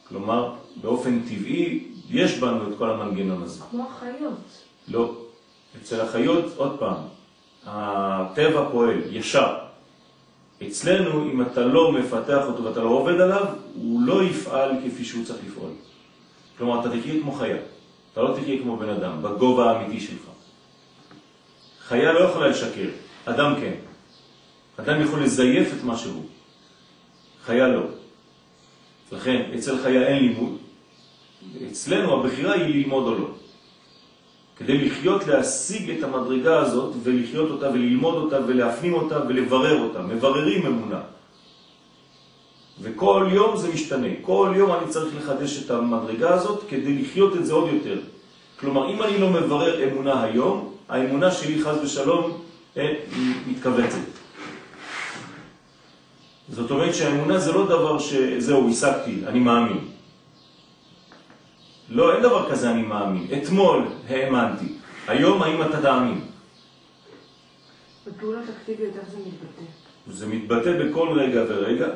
כלומר, 0.08 0.54
באופן 0.80 1.20
טבעי 1.20 1.84
יש 2.10 2.38
בנו 2.38 2.72
את 2.72 2.78
כל 2.78 2.90
המנגנון 2.90 3.42
הזה. 3.42 3.62
כמו 3.70 3.86
החיות. 3.90 4.38
לא. 4.88 5.14
אצל 5.82 6.00
החיות, 6.00 6.44
עוד 6.56 6.78
פעם, 6.78 6.96
הטבע 7.66 8.68
פועל 8.72 9.02
ישר. 9.10 9.67
אצלנו, 10.66 11.24
אם 11.24 11.42
אתה 11.42 11.60
לא 11.60 11.92
מפתח 11.92 12.42
אותו 12.46 12.64
ואתה 12.64 12.80
לא 12.80 12.88
עובד 12.88 13.20
עליו, 13.20 13.46
הוא 13.74 14.02
לא 14.02 14.24
יפעל 14.24 14.70
כפי 14.84 15.04
שהוא 15.04 15.24
צריך 15.24 15.38
לפעול. 15.46 15.70
כלומר, 16.58 16.80
אתה 16.80 16.98
תחיה 16.98 17.20
כמו 17.22 17.32
חיה, 17.32 17.56
אתה 18.12 18.22
לא 18.22 18.36
תחיה 18.36 18.62
כמו 18.62 18.76
בן 18.76 18.88
אדם, 18.88 19.22
בגובה 19.22 19.70
האמיתי 19.70 20.00
שלך. 20.00 20.22
חיה 21.80 22.12
לא 22.12 22.18
יכולה 22.18 22.48
לשקר, 22.48 22.88
אדם 23.24 23.54
כן. 23.60 23.74
אדם 24.76 25.02
יכול 25.02 25.22
לזייף 25.22 25.72
את 25.78 25.84
מה 25.84 25.96
שהוא. 25.96 26.24
חיה 27.44 27.68
לא. 27.68 27.82
לכן, 29.12 29.50
אצל 29.58 29.82
חיה 29.82 30.06
אין 30.06 30.18
לימוד, 30.18 30.58
אצלנו 31.70 32.20
הבחירה 32.20 32.52
היא 32.52 32.74
ללמוד 32.74 33.06
או 33.06 33.14
לא. 33.14 33.28
כדי 34.58 34.78
לחיות, 34.84 35.26
להשיג 35.26 35.90
את 35.90 36.04
המדרגה 36.04 36.58
הזאת 36.60 36.94
ולחיות 37.02 37.50
אותה 37.50 37.70
וללמוד 37.70 38.14
אותה 38.14 38.38
ולהפנים 38.46 38.94
אותה 38.94 39.20
ולברר 39.28 39.80
אותה. 39.82 40.02
מבררים 40.02 40.66
אמונה. 40.66 41.00
וכל 42.80 43.28
יום 43.32 43.56
זה 43.56 43.72
משתנה. 43.72 44.08
כל 44.22 44.52
יום 44.56 44.72
אני 44.72 44.88
צריך 44.88 45.16
לחדש 45.16 45.64
את 45.64 45.70
המדרגה 45.70 46.34
הזאת 46.34 46.64
כדי 46.68 47.02
לחיות 47.02 47.36
את 47.36 47.46
זה 47.46 47.52
עוד 47.52 47.68
יותר. 47.74 47.98
כלומר, 48.60 48.94
אם 48.94 49.02
אני 49.02 49.18
לא 49.18 49.30
מברר 49.30 49.88
אמונה 49.88 50.22
היום, 50.22 50.74
האמונה 50.88 51.30
שלי 51.30 51.62
חז 51.62 51.76
ושלום 51.82 52.40
אה, 52.76 52.94
מתכווצת. 53.46 53.98
זאת 56.48 56.70
אומרת 56.70 56.94
שהאמונה 56.94 57.38
זה 57.38 57.52
לא 57.52 57.66
דבר 57.66 57.98
שזהו, 57.98 58.70
השגתי, 58.70 59.14
אני 59.26 59.38
מאמין. 59.38 59.97
לא, 61.90 62.14
אין 62.14 62.22
דבר 62.22 62.50
כזה 62.50 62.70
אני 62.70 62.82
מאמין. 62.82 63.26
אתמול 63.42 63.84
האמנתי. 64.08 64.72
היום 65.06 65.42
האם 65.42 65.62
אתה 65.62 65.82
תאמין? 65.82 66.20
בפעולות 68.06 68.44
אקטיביות 68.58 68.96
איך 68.96 69.08
זה 69.10 69.18
מתבטא? 69.18 69.62
זה 70.10 70.26
מתבטא 70.26 70.84
בכל 70.84 71.18
רגע 71.20 71.42
ורגע, 71.48 71.88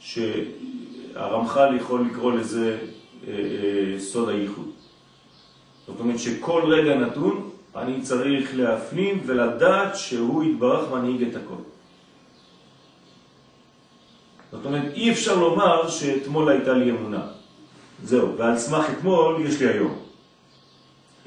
שהרמח"ל 0.00 1.76
יכול 1.76 2.06
לקרוא 2.10 2.32
לזה 2.32 2.78
אה, 3.28 3.32
אה, 3.32 4.00
סוד 4.00 4.28
הייחוד. 4.28 4.70
זאת 5.86 6.00
אומרת 6.00 6.18
שכל 6.18 6.62
רגע 6.66 6.94
נתון 6.94 7.50
אני 7.76 8.02
צריך 8.02 8.50
להפנים 8.54 9.22
ולדעת 9.26 9.96
שהוא 9.96 10.44
יתברך 10.44 10.92
מנהיג 10.92 11.22
את 11.22 11.36
הכל. 11.36 11.62
זאת 14.52 14.64
אומרת, 14.64 14.92
אי 14.94 15.12
אפשר 15.12 15.34
לומר 15.34 15.88
שאתמול 15.88 16.48
הייתה 16.48 16.72
לי 16.72 16.90
אמונה. 16.90 17.37
זהו, 18.04 18.36
ועל 18.38 18.58
סמך 18.58 18.84
אתמול 18.98 19.46
יש 19.46 19.60
לי 19.60 19.68
היום. 19.68 19.98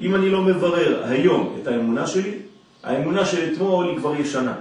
אם 0.00 0.14
אני 0.14 0.30
לא 0.30 0.42
מברר 0.42 1.04
היום 1.04 1.56
את 1.62 1.66
האמונה 1.66 2.06
שלי, 2.06 2.38
האמונה 2.82 3.26
של 3.26 3.52
אתמול 3.52 3.88
היא 3.88 3.96
כבר 3.96 4.14
ישנה. 4.14 4.54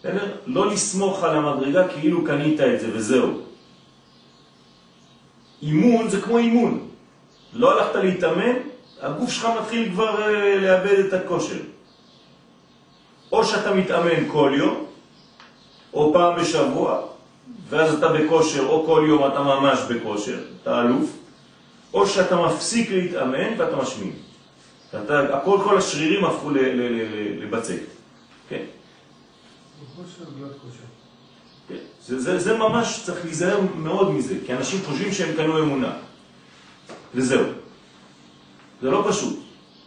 בסדר? 0.00 0.36
לא 0.46 0.70
לסמוך 0.70 1.24
על 1.24 1.36
המדרגה 1.36 1.88
כאילו 1.88 2.24
קנית 2.24 2.60
את 2.60 2.80
זה 2.80 2.88
וזהו. 2.92 3.40
אימון 5.62 6.08
זה 6.08 6.20
כמו 6.20 6.38
אימון. 6.38 6.88
לא 7.52 7.72
הלכת 7.72 7.94
להתאמן, 7.94 8.52
הגוף 9.00 9.30
שלך 9.30 9.48
מתחיל 9.60 9.92
כבר 9.92 10.22
אה, 10.22 10.56
לאבד 10.56 10.98
את 10.98 11.12
הכושר. 11.12 11.60
או 13.32 13.44
שאתה 13.44 13.74
מתאמן 13.74 14.28
כל 14.28 14.52
יום, 14.56 14.86
או 15.94 16.12
פעם 16.12 16.36
בשבוע, 16.40 17.02
ואז 17.68 17.94
אתה 17.94 18.08
בכושר, 18.08 18.66
או 18.66 18.86
כל 18.86 19.04
יום 19.08 19.26
אתה 19.26 19.42
ממש 19.42 19.78
בכושר, 19.88 20.38
אתה 20.62 20.80
אלוף, 20.80 21.10
או 21.94 22.06
שאתה 22.06 22.36
מפסיק 22.36 22.90
להתאמן 22.90 23.60
ואתה 23.60 23.76
משמין. 23.76 24.12
אתה, 25.04 25.36
הכל, 25.36 25.58
כל 25.64 25.78
השרירים 25.78 26.24
הפכו 26.24 26.50
לבצק. 27.40 27.80
כן? 28.48 28.62
כן. 31.68 31.74
זה, 32.06 32.20
זה, 32.20 32.38
זה 32.38 32.58
ממש, 32.58 33.02
צריך 33.04 33.24
להיזהר 33.24 33.60
מאוד 33.76 34.10
מזה, 34.10 34.34
כי 34.46 34.52
אנשים 34.52 34.80
חושבים 34.86 35.12
שהם 35.12 35.36
קנו 35.36 35.58
אמונה. 35.58 35.92
וזהו. 37.14 37.44
זה 38.82 38.90
לא 38.90 39.06
פשוט. 39.08 39.38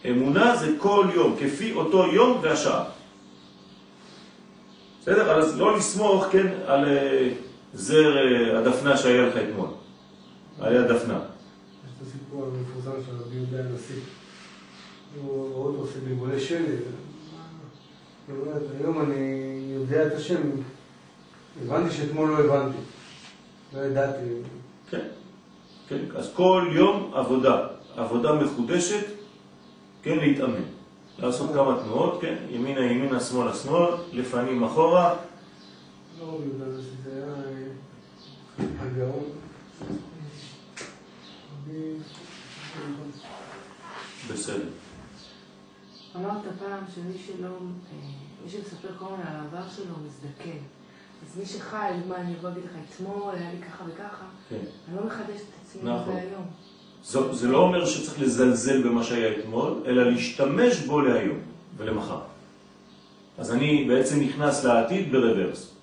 אמונה 0.10 0.56
זה 0.56 0.76
כל 0.78 1.08
יום, 1.14 1.36
כפי 1.40 1.74
אותו 1.74 2.06
יום 2.06 2.40
והשעה. 2.42 2.84
בסדר? 5.02 5.32
אז 5.32 5.60
לא 5.60 5.78
לסמוך, 5.78 6.26
כן, 6.32 6.48
על 6.68 6.86
אה, 6.86 7.30
זר 7.74 8.18
אה, 8.18 8.60
הדפנה 8.60 8.98
שהיה 8.98 9.28
לך 9.28 9.36
אתמול. 9.38 9.68
היה 10.60 10.82
דפנה. 10.82 11.20
יש 11.20 11.92
את 11.98 12.08
הסיפור 12.08 12.46
המפורסם 12.46 13.02
של 13.06 13.16
רבי 13.16 13.36
יהודה 13.36 13.60
הנשיא. 13.60 14.02
הוא 15.22 15.66
אותו 15.66 15.78
עושה 15.78 16.00
בלבולי 16.00 16.40
שלג. 16.40 16.80
היום 18.80 19.02
אני 19.02 19.50
יודע 19.74 20.08
את 20.08 20.14
השם, 20.14 20.42
הבנתי 21.64 21.96
שאתמול 21.96 22.30
לא 22.30 22.40
הבנתי. 22.40 22.78
לא 23.74 23.80
ידעתי. 23.80 24.26
כן, 24.90 25.08
כן. 25.88 25.98
אז 26.16 26.32
כל 26.34 26.70
יום 26.72 27.12
עבודה, 27.16 27.68
עבודה 27.96 28.34
מחודשת, 28.34 29.06
כן, 30.04 30.18
להתאמן. 30.18 30.64
לעשות 31.20 31.50
כמה 31.54 31.80
תנועות, 31.84 32.22
כן, 32.22 32.36
ימינה 32.50 32.82
ימינה, 32.82 33.20
שמאלה 33.20 33.54
שמאל, 33.54 33.94
לפנים 34.14 34.64
אחורה. 34.64 35.16
לא, 36.20 36.38
זה 37.04 37.12
היה 37.12 37.49
הגאון. 39.02 39.24
בסדר. 44.34 44.64
אמרת 46.16 46.42
פעם 46.60 46.84
שמי 46.96 47.14
שלא, 47.28 47.48
אה, 47.48 47.52
מי 48.44 48.50
שמספר 48.50 48.88
כל 49.00 49.06
הזמן 49.06 49.28
על 49.28 49.36
העבר 49.36 49.70
שלו 49.76 49.94
מזדקן. 50.06 50.58
אז 51.28 51.38
מי 51.38 51.46
שחי, 51.46 51.92
מה, 52.08 52.16
אני 52.16 52.36
אבוא 52.36 52.50
להגיד 52.50 52.64
לך, 52.64 52.72
אתמול 52.90 53.36
היה 53.36 53.52
לי 53.54 53.62
ככה 53.62 53.84
וככה, 53.88 54.26
כן. 54.50 54.56
אני 54.88 54.98
לא 54.98 55.06
מחדש 55.06 55.42
את 55.42 55.66
עצמי 55.66 55.82
נכון. 55.92 56.16
היום. 56.16 56.46
זה, 57.04 57.34
זה 57.34 57.48
לא 57.48 57.58
אומר 57.58 57.86
שצריך 57.86 58.22
לזלזל 58.22 58.84
במה 58.84 59.04
שהיה 59.04 59.40
אתמול, 59.40 59.84
אלא 59.86 60.12
להשתמש 60.12 60.80
בו 60.80 61.02
להיום 61.02 61.38
ולמחר. 61.78 62.20
אז 63.38 63.52
אני 63.52 63.86
בעצם 63.88 64.20
נכנס 64.20 64.64
לעתיד 64.64 65.12
ברוורס. 65.12 65.79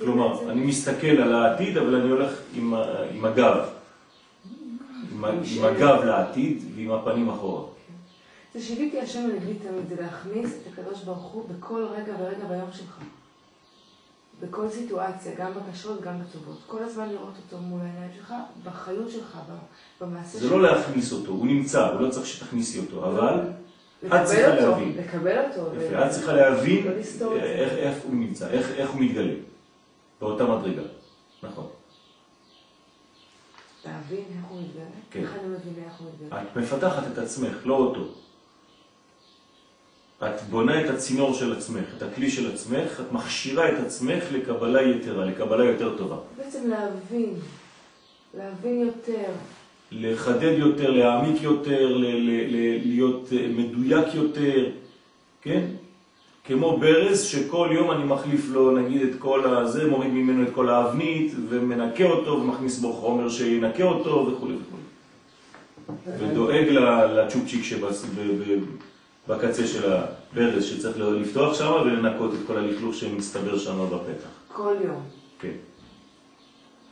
כלומר, 0.00 0.50
אני 0.50 0.66
מסתכל 0.66 1.06
על 1.06 1.34
העתיד, 1.34 1.76
אבל 1.76 1.94
אני 1.94 2.10
הולך 2.10 2.32
עם, 2.54 2.74
עם 3.14 3.24
הגב. 3.24 3.64
עם, 5.12 5.24
עם 5.24 5.64
הגב 5.64 6.04
לעתיד 6.04 6.62
ועם 6.76 6.90
הפנים 6.90 7.28
אחורה. 7.28 7.62
זה 8.54 8.62
שיוויתי 8.62 9.00
השם 9.00 9.20
הנגבי 9.20 9.54
תמיד, 9.54 9.88
זה 9.88 10.02
להכניס 10.02 10.50
את 10.50 10.72
הקדוש 10.72 11.02
ברוך 11.02 11.32
הוא 11.32 11.44
בכל 11.48 11.84
רגע 11.84 12.12
ורגע 12.20 12.44
ביום 12.48 12.72
שלך. 12.72 12.98
בכל 14.40 14.68
סיטואציה, 14.68 15.32
גם 15.38 15.52
בקשות, 15.54 16.00
גם 16.00 16.14
בטובות. 16.20 16.58
כל 16.66 16.82
הזמן 16.82 17.08
לראות 17.08 17.34
אותו 17.46 17.62
מול 17.62 17.80
העיניים 17.80 18.10
שלך, 18.16 18.34
בחיות 18.64 19.10
שלך, 19.10 19.38
במעשה 20.00 20.38
שלך. 20.38 20.42
זה 20.42 20.50
לא 20.56 20.62
להכניס 20.62 21.12
אותו, 21.12 21.32
הוא 21.32 21.46
נמצא, 21.46 21.86
הוא 21.86 22.00
לא 22.00 22.10
צריך 22.10 22.26
שתכניסי 22.26 22.78
אותו, 22.78 23.04
אבל 23.08 23.40
את 24.06 24.24
צריכה 24.24 24.54
להבין. 24.54 24.96
לקבל 24.96 25.38
אותו. 25.38 25.70
יפה, 25.76 26.06
את 26.06 26.10
צריכה 26.10 26.32
להבין 26.32 26.86
איך 27.52 27.96
הוא 28.04 28.14
נמצא, 28.14 28.50
איך 28.50 28.90
הוא 28.90 29.00
מתגלה. 29.00 29.49
באותה 30.20 30.44
מדרגה. 30.44 30.82
נכון. 31.42 31.66
להבין 33.86 34.24
איך 34.38 34.44
הוא 34.50 34.60
מתגלה? 34.60 34.84
כן. 35.10 35.20
איך 35.20 35.34
אני 35.34 35.48
מבינה 35.48 35.86
איך 35.86 36.00
הוא 36.00 36.08
מתגלה? 36.14 36.42
את 36.42 36.56
מפתחת 36.56 37.02
את 37.12 37.18
עצמך, 37.18 37.56
לא 37.64 37.74
אותו. 37.74 38.04
את 40.24 40.42
בונה 40.50 40.84
את 40.84 40.90
הצינור 40.90 41.34
של 41.34 41.56
עצמך, 41.56 41.84
את 41.96 42.02
הכלי 42.02 42.30
של 42.30 42.54
עצמך, 42.54 43.00
את 43.00 43.12
מכשירה 43.12 43.68
את 43.72 43.78
עצמך 43.86 44.24
לקבלה 44.32 44.82
יתרה, 44.82 45.24
לקבלה 45.24 45.64
יותר 45.64 45.98
טובה. 45.98 46.16
בעצם 46.36 46.70
להבין, 46.70 47.34
להבין 48.34 48.80
יותר. 48.80 49.32
לחדד 49.92 50.54
יותר, 50.58 50.90
להעמיק 50.90 51.42
יותר, 51.42 51.96
להיות 52.84 53.28
מדויק 53.48 54.14
יותר, 54.14 54.70
כן? 55.42 55.66
כמו 56.44 56.76
ברז 56.76 57.22
שכל 57.22 57.68
יום 57.72 57.90
אני 57.90 58.04
מחליף 58.04 58.48
לו 58.48 58.70
נגיד 58.70 59.02
את 59.02 59.18
כל 59.18 59.56
הזה, 59.56 59.90
מוריד 59.90 60.12
ממנו 60.12 60.42
את 60.42 60.48
כל 60.54 60.68
האבנית 60.68 61.32
ומנקה 61.48 62.04
אותו 62.04 62.30
ומכניס 62.30 62.78
בו 62.78 62.92
חומר 62.92 63.28
שינקה 63.28 63.84
אותו 63.84 64.26
וכו' 64.26 64.46
וכו'. 64.46 64.76
ודואג 66.18 66.68
לצ'ופצ'יק 66.68 67.64
שבקצה 67.64 69.66
של 69.66 69.92
הברז 69.92 70.64
שצריך 70.64 70.96
לפתוח 70.98 71.58
שם 71.58 71.72
ולנקות 71.84 72.34
את 72.34 72.38
כל 72.46 72.56
הלכלוך 72.56 72.94
שמסתבר 72.94 73.58
שם 73.58 73.86
בפתח. 73.86 74.28
כל 74.52 74.74
יום. 74.84 75.02
כן. 75.40 75.52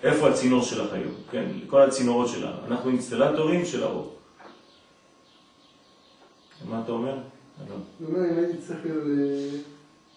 איפה 0.02 0.28
הצינור 0.28 0.62
שלך 0.62 0.92
היום? 0.92 1.14
כן, 1.30 1.44
כל 1.66 1.80
הצינורות 1.80 2.28
שלנו. 2.28 2.56
אנחנו 2.68 2.90
אינסטלטורים 2.90 3.64
של 3.64 3.82
האור. 3.82 4.14
מה 6.70 6.80
אתה 6.84 6.92
אומר? 6.92 7.14
אני 7.60 8.06
אומר, 8.06 8.30
אם 8.30 8.38
הייתי 8.38 8.58
צריך 8.58 8.78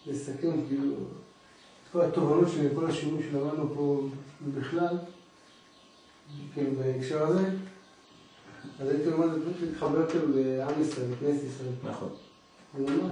לסכם, 0.06 0.66
כאילו, 0.68 0.92
את 0.92 1.92
כל 1.92 2.00
התובנות 2.00 2.48
שלי, 2.48 2.68
כל 2.74 2.86
השיעורים 2.86 3.22
שלמדנו 3.22 3.74
פה 3.74 4.08
בכלל, 4.54 4.96
כאילו, 6.54 6.70
בהקשר 6.78 7.26
הזה, 7.26 7.50
אז 8.80 8.88
הייתי 8.88 9.12
אומר, 9.12 9.34
זה 9.34 9.40
פשוט 9.40 9.68
להתחבר 9.68 10.10
כאילו 10.10 10.26
לעם 10.34 10.80
ישראל, 10.80 11.06
לכנסת 11.12 11.44
ישראל. 11.44 11.72
נכון. 11.84 12.08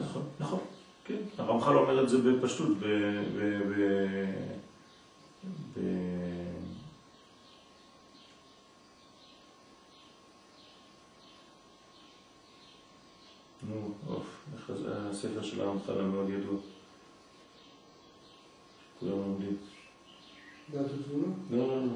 נכון, 0.01 0.23
נכון. 0.41 0.59
כן, 1.05 1.17
הרמח"ל 1.39 1.77
אומר 1.77 2.05
את 2.05 2.09
זה 2.09 2.19
בפשטות, 2.19 2.79
ב... 2.79 2.85
ב... 3.39 3.43
ב... 3.69 4.25
ב... 5.77 5.81
נו, 13.69 13.91
אוף, 14.09 14.27
זה- 14.77 15.09
הספר 15.11 15.43
של 15.43 15.61
הרמח"ל 15.61 16.01
המאוד 16.01 16.29
ידוע. 16.29 16.57
כולם 19.01 19.13
לומדים. 19.13 19.57
דעת 20.73 20.87
ותבונה? 21.01 21.27
לא, 21.51 21.69
לא, 21.69 21.87
לא. 21.87 21.93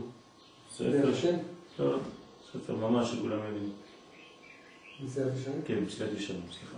ספר, 0.73 1.11
השם? 1.13 1.37
לא, 1.79 1.97
ספר 2.53 2.77
ממש 2.77 3.11
שכולם 3.13 3.39
יודעים. 3.49 3.73
נשיאת 5.05 5.27
השם? 5.35 5.53
כן, 5.67 5.85
מסילת 5.87 6.11
ישרים, 6.19 6.41
סליחה. 6.51 6.77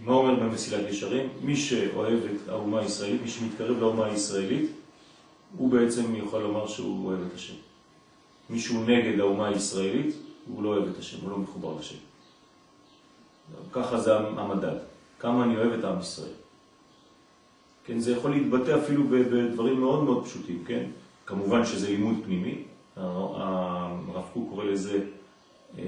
מה 0.00 0.12
אומר 0.12 0.34
במסילת 0.34 0.90
ישרים? 0.90 1.28
מי 1.42 1.56
שאוהב 1.56 2.18
את 2.24 2.48
האומה 2.48 2.80
הישראלית, 2.80 3.22
מי 3.22 3.28
שמתקרב 3.28 3.76
לאומה 3.78 4.06
הישראלית, 4.06 4.70
הוא 5.56 5.70
בעצם 5.70 6.14
יכול 6.16 6.42
לומר 6.42 6.66
שהוא 6.66 7.06
אוהב 7.06 7.20
את 7.28 7.34
השם. 7.34 7.54
מי 8.50 8.58
שהוא 8.60 8.84
נגד 8.84 9.20
האומה 9.20 9.48
הישראלית, 9.48 10.14
הוא 10.46 10.62
לא 10.62 10.68
אוהב 10.68 10.88
את 10.88 10.98
השם, 10.98 11.20
הוא 11.22 11.30
לא 11.30 11.38
מחובר 11.38 11.76
לשם. 11.80 11.96
ככה 13.72 14.00
זה 14.00 14.16
המדד. 14.16 14.76
כמה 15.18 15.44
אני 15.44 15.56
אוהב 15.56 15.72
את 15.72 15.84
עם 15.84 16.00
ישראל. 16.00 16.32
כן, 17.84 17.98
זה 17.98 18.12
יכול 18.12 18.30
להתבטא 18.30 18.78
אפילו 18.78 19.04
בדברים 19.08 19.80
מאוד 19.80 20.04
מאוד 20.04 20.24
פשוטים, 20.24 20.64
כן? 20.66 20.86
כמובן 21.26 21.64
שזה 21.64 21.88
לימוד 21.88 22.14
פנימי. 22.24 22.62
הרב 22.96 24.24
קוק 24.32 24.48
קורא 24.50 24.64
לזה 24.64 25.00
אה, 25.78 25.84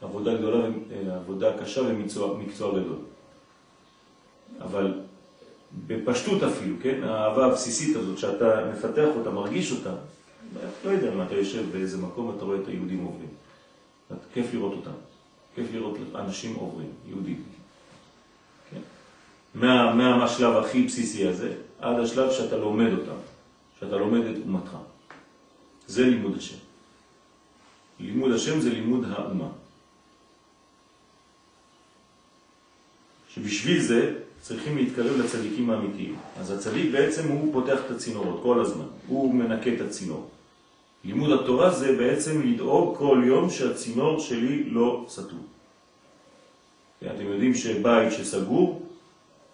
עבודה 0.00 0.34
גדולה, 0.34 0.64
אה, 0.66 1.16
עבודה 1.16 1.58
קשה 1.58 1.80
ומקצוע 1.80 2.38
מקצוע 2.38 2.70
גדול. 2.70 2.98
אבל 4.60 5.00
בפשטות 5.86 6.42
אפילו, 6.42 6.76
כן? 6.82 7.02
האהבה 7.02 7.46
הבסיסית 7.46 7.96
הזאת 7.96 8.18
שאתה 8.18 8.70
מפתח 8.72 9.08
אותה, 9.16 9.30
מרגיש 9.30 9.72
אותה, 9.72 9.94
לא 10.84 10.90
יודע 10.90 11.14
אם 11.14 11.22
אתה 11.22 11.34
יושב 11.34 11.72
באיזה 11.72 11.98
מקום 11.98 12.34
אתה 12.36 12.44
רואה 12.44 12.58
את 12.62 12.68
היהודים 12.68 13.04
עוברים. 13.04 13.28
כיף 14.32 14.54
לראות 14.54 14.72
אותם, 14.72 14.90
כיף 15.58 15.66
לראות 15.72 15.96
אנשים 16.14 16.54
עוברים, 16.54 16.90
יהודים. 17.08 17.42
כן? 18.70 18.80
מה, 19.54 19.94
מהשלב 19.94 20.56
הכי 20.56 20.82
בסיסי 20.82 21.28
הזה 21.28 21.54
עד 21.78 22.00
השלב 22.00 22.32
שאתה 22.32 22.56
לומד 22.56 22.92
אותם, 22.92 23.18
שאתה 23.80 23.96
לומד 23.96 24.26
את 24.26 24.36
אומתך. 24.46 24.76
זה 25.86 26.04
לימוד 26.06 26.36
השם. 26.36 26.56
לימוד 28.00 28.32
השם 28.32 28.60
זה 28.60 28.70
לימוד 28.70 29.04
האומה. 29.10 29.48
שבשביל 33.28 33.82
זה 33.82 34.18
צריכים 34.40 34.76
להתקרב 34.76 35.20
לצדיקים 35.20 35.70
האמיתיים. 35.70 36.16
אז 36.40 36.50
הצדיק 36.50 36.92
בעצם 36.92 37.28
הוא 37.28 37.52
פותח 37.52 37.78
את 37.86 37.90
הצינורות 37.90 38.40
כל 38.42 38.60
הזמן, 38.60 38.86
הוא 39.06 39.34
מנקה 39.34 39.74
את 39.74 39.80
הצינור. 39.80 40.30
לימוד 41.04 41.40
התורה 41.40 41.70
זה 41.70 41.96
בעצם 41.96 42.42
לדאוג 42.42 42.96
כל 42.96 43.22
יום 43.26 43.50
שהצינור 43.50 44.20
שלי 44.20 44.64
לא 44.64 45.04
סתום. 45.08 45.46
אתם 47.06 47.26
יודעים 47.26 47.54
שבית 47.54 48.12
שסגור 48.12 48.82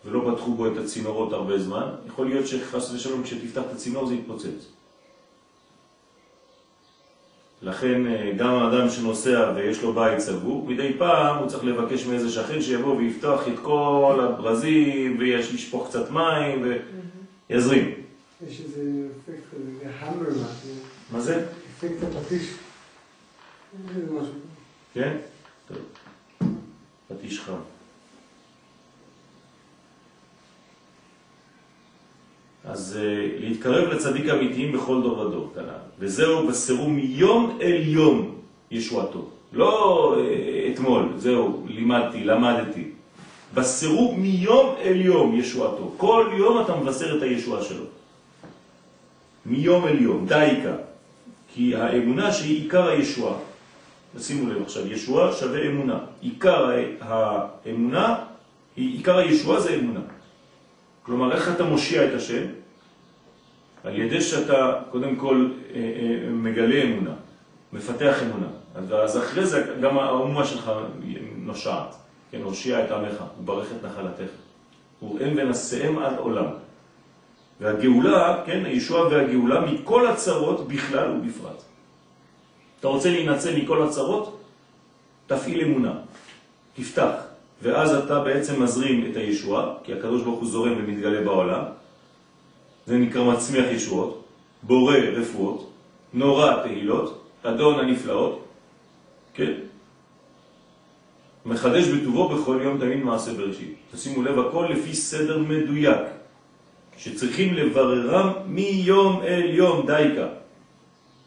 ולא 0.05 0.31
פתחו 0.33 0.55
בו 0.55 0.67
את 0.67 0.77
הצינורות 0.77 1.33
הרבה 1.33 1.59
זמן, 1.59 1.89
יכול 2.07 2.27
להיות 2.27 2.47
שחס 2.47 2.91
ושלום 2.91 3.23
כשתפתח 3.23 3.61
את 3.61 3.73
הצינור 3.73 4.07
זה 4.07 4.15
יתפוצץ. 4.15 4.71
לכן 7.63 8.03
גם 8.37 8.55
האדם 8.55 8.91
שנוסע 8.91 9.53
ויש 9.57 9.83
לו 9.83 9.93
בית 9.93 10.19
סגור, 10.19 10.67
מדי 10.67 10.93
פעם 10.99 11.39
הוא 11.39 11.49
צריך 11.49 11.65
לבקש 11.65 12.07
מאיזה 12.07 12.31
שכן 12.31 12.63
שיבוא 12.63 12.97
ויפתח 12.97 13.41
את 13.49 13.59
כל 13.63 14.21
הברזים 14.23 15.17
ויש 15.19 15.55
לשפוך 15.55 15.89
קצת 15.89 16.11
מים 16.11 16.65
ויזרים. 17.51 17.95
יש 18.49 18.61
איזה 18.61 18.83
אפקט 19.11 19.45
כזה, 19.51 19.91
המר 20.01 20.31
משהו. 20.31 20.94
מה 21.13 21.21
זה? 21.21 21.47
אפקט 21.79 22.03
הפטיש. 22.17 22.55
כן? 24.95 25.17
טוב. 25.69 25.79
פטיש 27.09 27.41
חם. 27.41 27.53
אז 32.65 32.99
uh, 33.01 33.43
להתקרב 33.43 33.89
לצדיק 33.89 34.29
האמיתיים 34.29 34.73
בכל 34.73 35.03
דור 35.03 35.19
ודור, 35.19 35.53
כנ"ל. 35.55 35.65
וזהו 35.99 36.47
בסירו 36.47 36.91
מיום 36.91 37.59
אל 37.61 37.83
יום 37.85 38.41
ישועתו. 38.71 39.29
לא 39.53 40.15
uh, 40.17 40.75
אתמול, 40.75 41.09
זהו, 41.17 41.67
לימדתי, 41.69 42.25
למדתי. 42.25 42.91
בסירו 43.55 44.15
מיום 44.15 44.75
אל 44.79 45.01
יום 45.01 45.35
ישועתו. 45.35 45.95
כל 45.97 46.31
יום 46.39 46.65
אתה 46.65 46.77
מבשר 46.77 47.17
את 47.17 47.23
הישועה 47.23 47.65
שלו. 47.65 47.85
מיום 49.47 49.87
אל 49.87 50.03
יום, 50.03 50.27
דייקה. 50.27 50.77
כי 51.55 51.77
האמונה 51.77 52.33
שהיא 52.33 52.63
עיקר 52.63 52.89
הישועה. 52.89 53.37
שימו 54.19 54.51
לב 54.53 54.63
עכשיו, 54.63 54.93
ישועה 54.93 55.33
שווה 55.33 55.67
אמונה. 55.67 55.99
עיקר 56.21 56.71
האמונה, 57.01 58.17
עיקר 58.77 59.19
הישועה 59.19 59.61
זה 59.61 59.75
אמונה. 59.75 60.01
כלומר, 61.03 61.33
איך 61.33 61.49
אתה 61.49 61.65
מושיע 61.65 62.07
את 62.09 62.15
השם? 62.15 62.45
על 63.85 63.99
ידי 63.99 64.21
שאתה 64.21 64.81
קודם 64.91 65.17
כל 65.17 65.49
אה, 65.75 65.81
אה, 65.81 66.31
מגלה 66.31 66.83
אמונה, 66.83 67.15
מפתח 67.73 68.17
אמונה. 68.23 68.47
אז 68.93 69.19
אחרי 69.19 69.47
זה 69.47 69.75
גם 69.81 69.99
האומה 69.99 70.45
שלך 70.45 70.71
נושעת, 71.37 71.95
כן, 72.31 72.43
הושיע 72.43 72.85
את 72.85 72.91
עמך, 72.91 73.25
וברך 73.41 73.67
את 73.73 73.85
נחלתך. 73.85 74.33
וראם 75.03 75.33
ונשאם 75.37 75.99
עד 75.99 76.19
עולם. 76.19 76.47
והגאולה, 77.61 78.43
כן, 78.47 78.65
הישועה 78.65 79.09
והגאולה 79.09 79.61
מכל 79.61 80.07
הצרות 80.07 80.69
בכלל 80.69 81.11
ובפרט. 81.11 81.63
אתה 82.81 82.89
רוצה 82.89 83.11
להינצל 83.11 83.57
מכל 83.57 83.83
הצרות? 83.83 84.41
תפעיל 85.27 85.61
אמונה, 85.61 85.93
תפתח. 86.75 87.13
ואז 87.63 87.95
אתה 87.95 88.21
בעצם 88.21 88.63
מזרים 88.63 89.11
את 89.11 89.17
הישועה, 89.17 89.75
כי 89.85 89.93
הקדוש 89.93 90.23
ברוך 90.23 90.41
הוא 90.41 90.49
זורם 90.49 90.73
ומתגלה 90.79 91.25
בעולם. 91.25 91.63
זה 92.87 92.99
נקרא 92.99 93.25
מצמיח 93.25 93.65
ישועות, 93.71 94.25
בורא 94.63 94.97
רפואות, 94.97 95.71
נורא 96.15 96.63
תהילות, 96.63 97.25
אדון 97.43 97.81
הנפלאות, 97.81 98.45
כן? 99.35 99.53
מחדש 101.47 101.89
בטובו 101.89 102.29
בכל 102.29 102.59
יום 102.63 102.79
תמיד 102.79 103.05
מעשה 103.05 103.35
בראשית. 103.35 103.75
תשימו 103.93 104.23
לב, 104.23 104.39
הכל 104.39 104.69
לפי 104.71 104.95
סדר 104.95 105.39
מדויק, 105.39 106.01
שצריכים 106.97 107.55
לבררם 107.55 108.33
מיום 108.47 109.23
אל 109.23 109.45
יום 109.45 109.87
דייקה. 109.87 110.27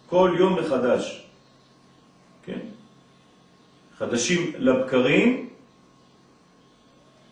כל 0.10 0.36
יום 0.39 0.60
מחדש. 0.60 1.25
כן? 2.45 2.60
חדשים 3.97 4.51
לבקרים, 4.58 5.49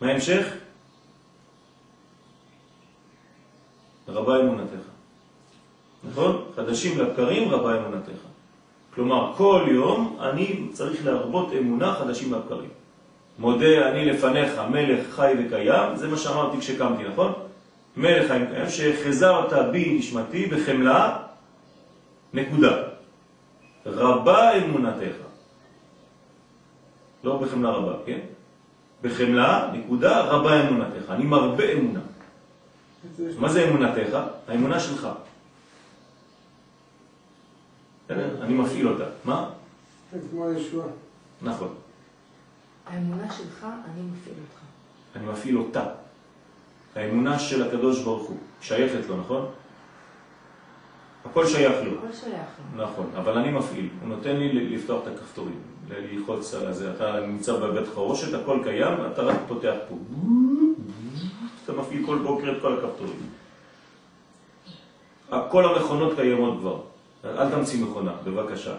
מה 0.01 0.07
ההמשך? 0.07 0.45
רבה 4.07 4.39
אמונתך. 4.39 4.85
נכון? 6.03 6.45
חדשים 6.55 6.99
לבקרים, 6.99 7.49
רבה 7.49 7.77
אמונתך. 7.77 8.19
כלומר, 8.95 9.33
כל 9.37 9.65
יום 9.71 10.17
אני 10.21 10.67
צריך 10.73 11.05
להרבות 11.05 11.53
אמונה 11.53 11.95
חדשים 11.95 12.33
לבקרים. 12.33 12.69
מודה 13.39 13.89
אני 13.91 14.05
לפניך, 14.05 14.59
מלך 14.71 15.15
חי 15.15 15.33
וקיים, 15.39 15.95
זה 15.95 16.07
מה 16.07 16.17
שאמרתי 16.17 16.57
כשקמתי, 16.57 17.03
נכון? 17.03 17.33
מלך 17.97 18.27
חי 18.27 18.43
וקיים, 18.43 18.69
שחזרת 18.69 19.71
בי 19.71 19.97
נשמתי 19.99 20.45
בחמלה, 20.45 21.17
נקודה. 22.33 22.77
רבה 23.85 24.57
אמונתך. 24.57 25.15
לא 27.23 27.37
בחמלה 27.37 27.69
רבה, 27.69 27.93
כן? 28.05 28.19
בחמלה, 29.01 29.69
נקודה, 29.73 30.21
רבה 30.21 30.69
אמונתך. 30.69 31.09
אני 31.09 31.25
מרבה 31.25 31.71
אמונה. 31.71 31.99
מה 33.39 33.49
זה 33.49 33.69
אמונתך? 33.69 34.17
האמונה 34.47 34.79
שלך. 34.79 35.07
אני 38.09 38.53
מפעיל 38.53 38.87
אותה. 38.87 39.05
מה? 39.25 39.49
זה 40.11 40.19
כמו 40.31 40.47
הישועה. 40.47 40.87
נכון. 41.41 41.73
האמונה 42.85 43.33
שלך, 43.33 43.63
אני 43.63 44.01
מפעיל 44.01 44.35
אותך. 44.41 44.59
אני 45.15 45.25
מפעיל 45.25 45.57
אותה. 45.57 45.85
האמונה 46.95 47.39
של 47.39 47.63
הקדוש 47.63 48.03
ברוך 48.03 48.27
הוא 48.27 48.37
שייכת 48.61 49.09
לו, 49.09 49.17
נכון? 49.17 49.45
הכל 51.25 51.47
שייך 51.47 51.75
לו. 51.85 51.97
הכל 51.97 52.13
שייך 52.13 52.47
לו. 52.75 52.83
נכון, 52.83 53.09
אבל 53.15 53.37
אני 53.37 53.51
מפעיל. 53.51 53.89
הוא 54.01 54.09
נותן 54.09 54.35
לי 54.35 54.75
לפתוח 54.77 55.03
את 55.03 55.07
הכפתורים, 55.07 55.59
ללחוץ 55.89 56.53
על 56.53 56.67
הזה. 56.67 56.91
אתה 56.95 57.19
נמצא 57.27 57.53
בבית 57.53 57.87
חרושת, 57.93 58.33
הכל 58.33 58.59
קיים, 58.63 58.93
אתה 59.13 59.21
רק 59.21 59.35
פותח 59.47 59.75
פה. 59.89 59.95
אתה 61.63 61.73
מפעיל 61.73 62.05
כל 62.05 62.17
בוקר 62.17 62.51
את 62.51 62.61
כל 62.61 62.73
הכפתורים. 62.73 63.29
כל 65.51 65.65
המכונות 65.65 66.15
קיימות 66.15 66.59
כבר. 66.59 66.81
אל 67.25 67.49
תמציא 67.49 67.85
מכונה, 67.85 68.11
בבקשה. 68.23 68.75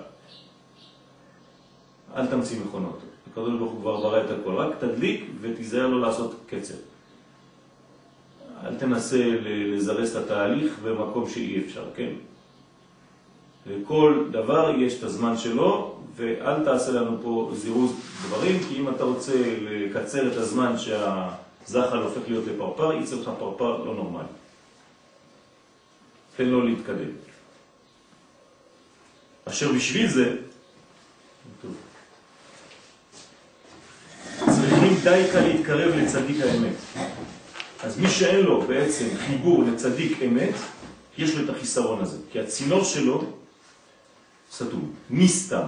אל 2.16 2.26
תמציא 2.26 2.60
מכונות. 2.66 2.98
הקדוש 3.30 3.58
ברוך 3.58 3.72
הוא 3.72 3.80
כבר 3.80 3.96
ברא 4.00 4.20
את 4.20 4.30
הכל, 4.30 4.54
רק 4.56 4.76
תדליק 4.78 5.30
ותיזהר 5.40 5.86
לו 5.86 5.98
לעשות 6.00 6.34
קצר. 6.46 6.74
אל 8.64 8.74
תנסה 8.78 9.24
לזרס 9.42 10.10
את 10.10 10.16
התהליך 10.16 10.72
במקום 10.82 11.28
שאי 11.28 11.62
אפשר, 11.66 11.84
כן? 11.96 12.10
לכל 13.66 14.24
דבר 14.30 14.74
יש 14.78 14.98
את 14.98 15.02
הזמן 15.02 15.36
שלו, 15.36 15.96
ואל 16.16 16.64
תעשה 16.64 16.92
לנו 16.92 17.18
פה 17.22 17.50
זירוז 17.54 17.92
דברים, 18.26 18.60
כי 18.68 18.76
אם 18.78 18.88
אתה 18.88 19.04
רוצה 19.04 19.32
לקצר 19.60 20.32
את 20.32 20.36
הזמן 20.36 20.74
שהזחל 20.78 21.98
הופך 21.98 22.20
להיות 22.28 22.44
לפרפר, 22.46 22.92
יצא 22.92 23.16
לך 23.16 23.30
פרפר 23.38 23.84
לא 23.84 23.94
נורמלי. 23.94 24.24
תן 26.36 26.44
לו 26.44 26.64
להתקדם. 26.64 27.10
אשר 29.44 29.72
בשביל 29.72 30.08
זה, 30.08 30.36
צריכים 34.46 34.94
דייקה 35.04 35.40
להתקרב 35.40 35.94
לצדיק 35.94 36.36
האמת. 36.40 36.74
אז 37.82 38.00
מי 38.00 38.08
שאין 38.08 38.40
לו 38.40 38.60
בעצם 38.60 39.06
חיבור 39.16 39.64
לצדיק 39.64 40.22
אמת, 40.22 40.54
יש 41.18 41.34
לו 41.34 41.44
את 41.44 41.50
החיסרון 41.50 42.02
הזה, 42.02 42.18
כי 42.32 42.40
הצינור 42.40 42.84
שלו 42.84 43.24
סתום, 44.52 44.92
מסתם. 45.10 45.66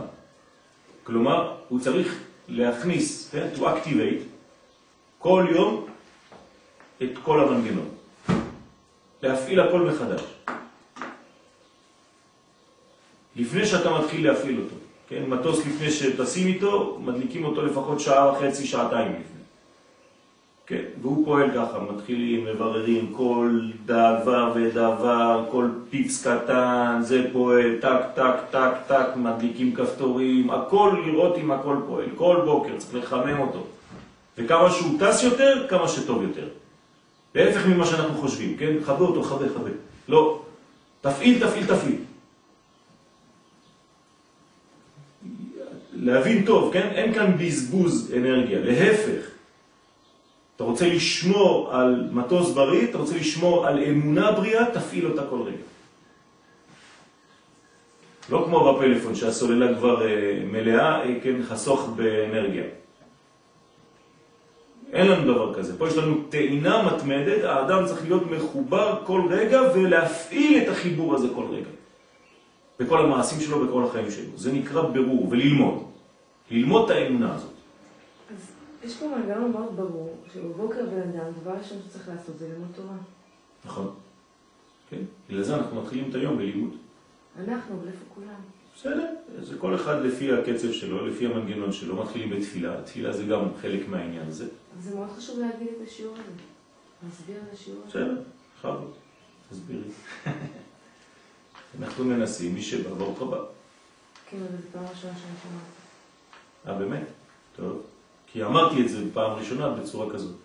כלומר, 1.05 1.55
הוא 1.69 1.81
צריך 1.81 2.19
להכניס, 2.49 3.35
to 3.57 3.61
activate, 3.61 4.23
כל 5.19 5.47
יום 5.51 5.87
את 7.03 7.11
כל 7.25 7.41
המנגנון. 7.41 7.89
להפעיל 9.23 9.61
הכל 9.61 9.81
מחדש. 9.81 10.23
לפני 13.37 13.67
שאתה 13.67 13.99
מתחיל 13.99 14.29
להפעיל 14.29 14.61
אותו. 14.61 14.75
כן, 15.09 15.25
מטוס 15.29 15.67
לפני 15.67 15.91
שטסים 15.91 16.47
איתו, 16.47 16.99
מדליקים 17.05 17.45
אותו 17.45 17.63
לפחות 17.63 18.01
שעה 18.01 18.33
וחצי, 18.33 18.67
שעתיים 18.67 19.13
לפני. 19.13 19.38
כן, 20.69 20.83
והוא 21.03 21.25
פועל 21.25 21.51
ככה, 21.51 21.79
מתחילים, 21.93 22.45
מבררים 22.45 23.13
כל 23.17 23.61
דבר 23.85 24.53
ודבר, 24.55 25.45
כל 25.51 25.69
פיפס 25.91 26.27
קטן, 26.27 26.99
זה 27.01 27.27
פועל, 27.33 27.79
טק, 27.81 28.01
טק, 28.15 28.35
טק, 28.51 28.73
טק, 28.87 29.07
מדליקים 29.17 29.75
כפתורים, 29.75 30.51
הכל 30.51 30.97
לראות 31.07 31.39
אם 31.39 31.51
הכל 31.51 31.77
פועל, 31.87 32.05
כל 32.15 32.43
בוקר 32.45 32.73
צריך 32.79 32.95
לחמם 32.95 33.41
אותו. 33.41 33.67
וכמה 34.39 34.71
שהוא 34.71 35.01
טס 35.01 35.23
יותר, 35.23 35.67
כמה 35.69 35.89
שטוב 35.89 36.23
יותר. 36.23 36.49
להפך 37.35 37.67
ממה 37.67 37.87
שאנחנו 37.87 38.15
חושבים, 38.15 38.57
כן? 38.57 38.73
חווה 38.85 39.07
אותו, 39.07 39.23
חווה, 39.23 39.49
חווה. 39.49 39.71
לא, 40.09 40.43
תפעיל, 41.01 41.47
תפעיל, 41.47 41.67
תפעיל. 41.67 41.97
להבין 45.93 46.45
טוב, 46.47 46.73
כן? 46.73 46.89
אין 46.95 47.15
כאן 47.15 47.39
בזבוז 47.39 48.13
אנרגיה, 48.17 48.59
להפך. 48.61 49.38
אתה 50.59 50.67
רוצה 50.67 50.89
לשמור 50.89 51.75
על 51.75 52.09
מטוס 52.13 52.51
בריא, 52.51 52.91
אתה 52.91 52.99
רוצה 52.99 53.17
לשמור 53.17 53.67
על 53.67 53.79
אמונה 53.79 54.33
בריאה, 54.33 54.65
תפעיל 54.75 55.07
אותה 55.07 55.23
כל 55.31 55.43
רגע. 55.43 55.63
לא 58.31 58.43
כמו 58.47 58.75
בפלאפון 58.75 59.15
שהסוללה 59.15 59.79
כבר 59.79 60.07
אה, 60.07 60.43
מלאה, 60.45 61.03
אה, 61.03 61.15
כן, 61.23 61.43
חסוך 61.43 61.89
באנרגיה. 61.97 62.63
אין 64.93 65.07
לנו 65.07 65.35
דבר 65.35 65.55
כזה. 65.55 65.79
פה 65.79 65.89
יש 65.89 65.97
לנו 65.97 66.15
טעינה 66.29 66.83
מתמדת, 66.83 67.45
האדם 67.45 67.87
צריך 67.87 68.03
להיות 68.05 68.31
מחובר 68.31 68.99
כל 69.07 69.23
רגע 69.31 69.61
ולהפעיל 69.75 70.63
את 70.63 70.69
החיבור 70.69 71.15
הזה 71.15 71.29
כל 71.35 71.45
רגע. 71.51 71.71
בכל 72.81 73.05
המעשים 73.05 73.41
שלו, 73.41 73.67
בכל 73.67 73.85
החיים 73.85 74.11
שלו. 74.11 74.31
זה 74.37 74.53
נקרא 74.53 74.83
ברור 74.83 75.29
וללמוד. 75.31 75.85
ללמוד 76.51 76.91
את 76.91 76.97
האמונה 76.97 77.35
הזאת. 77.35 77.58
יש 78.85 78.97
פה 78.97 79.09
מנגנון 79.09 79.53
מאוד 79.53 79.77
ברור, 79.77 80.17
שבבוקר 80.35 80.87
בן 80.87 81.01
אדם, 81.01 81.33
דבר 81.41 81.51
ראשון 81.51 81.79
שצריך 81.89 82.09
לעשות 82.09 82.39
זה 82.39 82.49
ללמוד 82.49 82.69
תורה. 82.75 82.97
נכון. 83.65 83.95
כן, 84.91 85.03
בגלל 85.29 85.43
זה 85.43 85.57
אנחנו 85.57 85.83
מתחילים 85.83 86.11
את 86.11 86.15
היום 86.15 86.37
בלימוד. 86.37 86.77
אנחנו, 87.39 87.75
אבל 87.75 87.89
איפה 87.89 88.05
כולם? 88.15 88.41
בסדר, 88.77 89.15
זה 89.43 89.59
כל 89.59 89.75
אחד 89.75 90.03
לפי 90.05 90.33
הקצב 90.33 90.73
שלו, 90.73 91.07
לפי 91.07 91.27
המנגנון 91.27 91.73
שלו, 91.73 92.03
מתחילים 92.03 92.31
בתפילה. 92.31 92.83
תפילה 92.83 93.13
זה 93.13 93.25
גם 93.25 93.41
חלק 93.61 93.89
מהעניין 93.89 94.29
הזה. 94.29 94.49
זה 94.81 94.95
מאוד 94.95 95.09
חשוב 95.17 95.39
להגיד 95.39 95.69
את 95.69 95.89
השיעור 95.89 96.15
הזה. 96.15 96.43
להסביר 97.05 97.37
את 97.49 97.55
השיעור 97.55 97.81
הזה. 97.81 97.89
בסדר, 97.89 98.23
בכבוד, 98.59 98.93
תסבירי. 99.51 99.91
אנחנו 101.81 102.05
מנסים, 102.05 102.55
מי 102.55 102.63
שבא, 102.63 102.95
ברוך 102.95 103.23
הבא. 103.23 103.39
כן, 104.31 104.37
אבל 104.37 104.57
זו 104.57 104.69
פעם 104.73 104.85
ראשונה 104.91 105.13
שאני 105.13 105.33
שומעת. 105.43 105.63
אה, 106.67 106.85
באמת? 106.85 107.07
טוב. 107.57 107.83
כי 108.33 108.45
אמרתי 108.45 108.83
את 108.83 108.89
זה 108.89 109.05
פעם 109.15 109.31
ראשונה 109.31 109.69
בצורה 109.69 110.11
כזאת. 110.11 110.37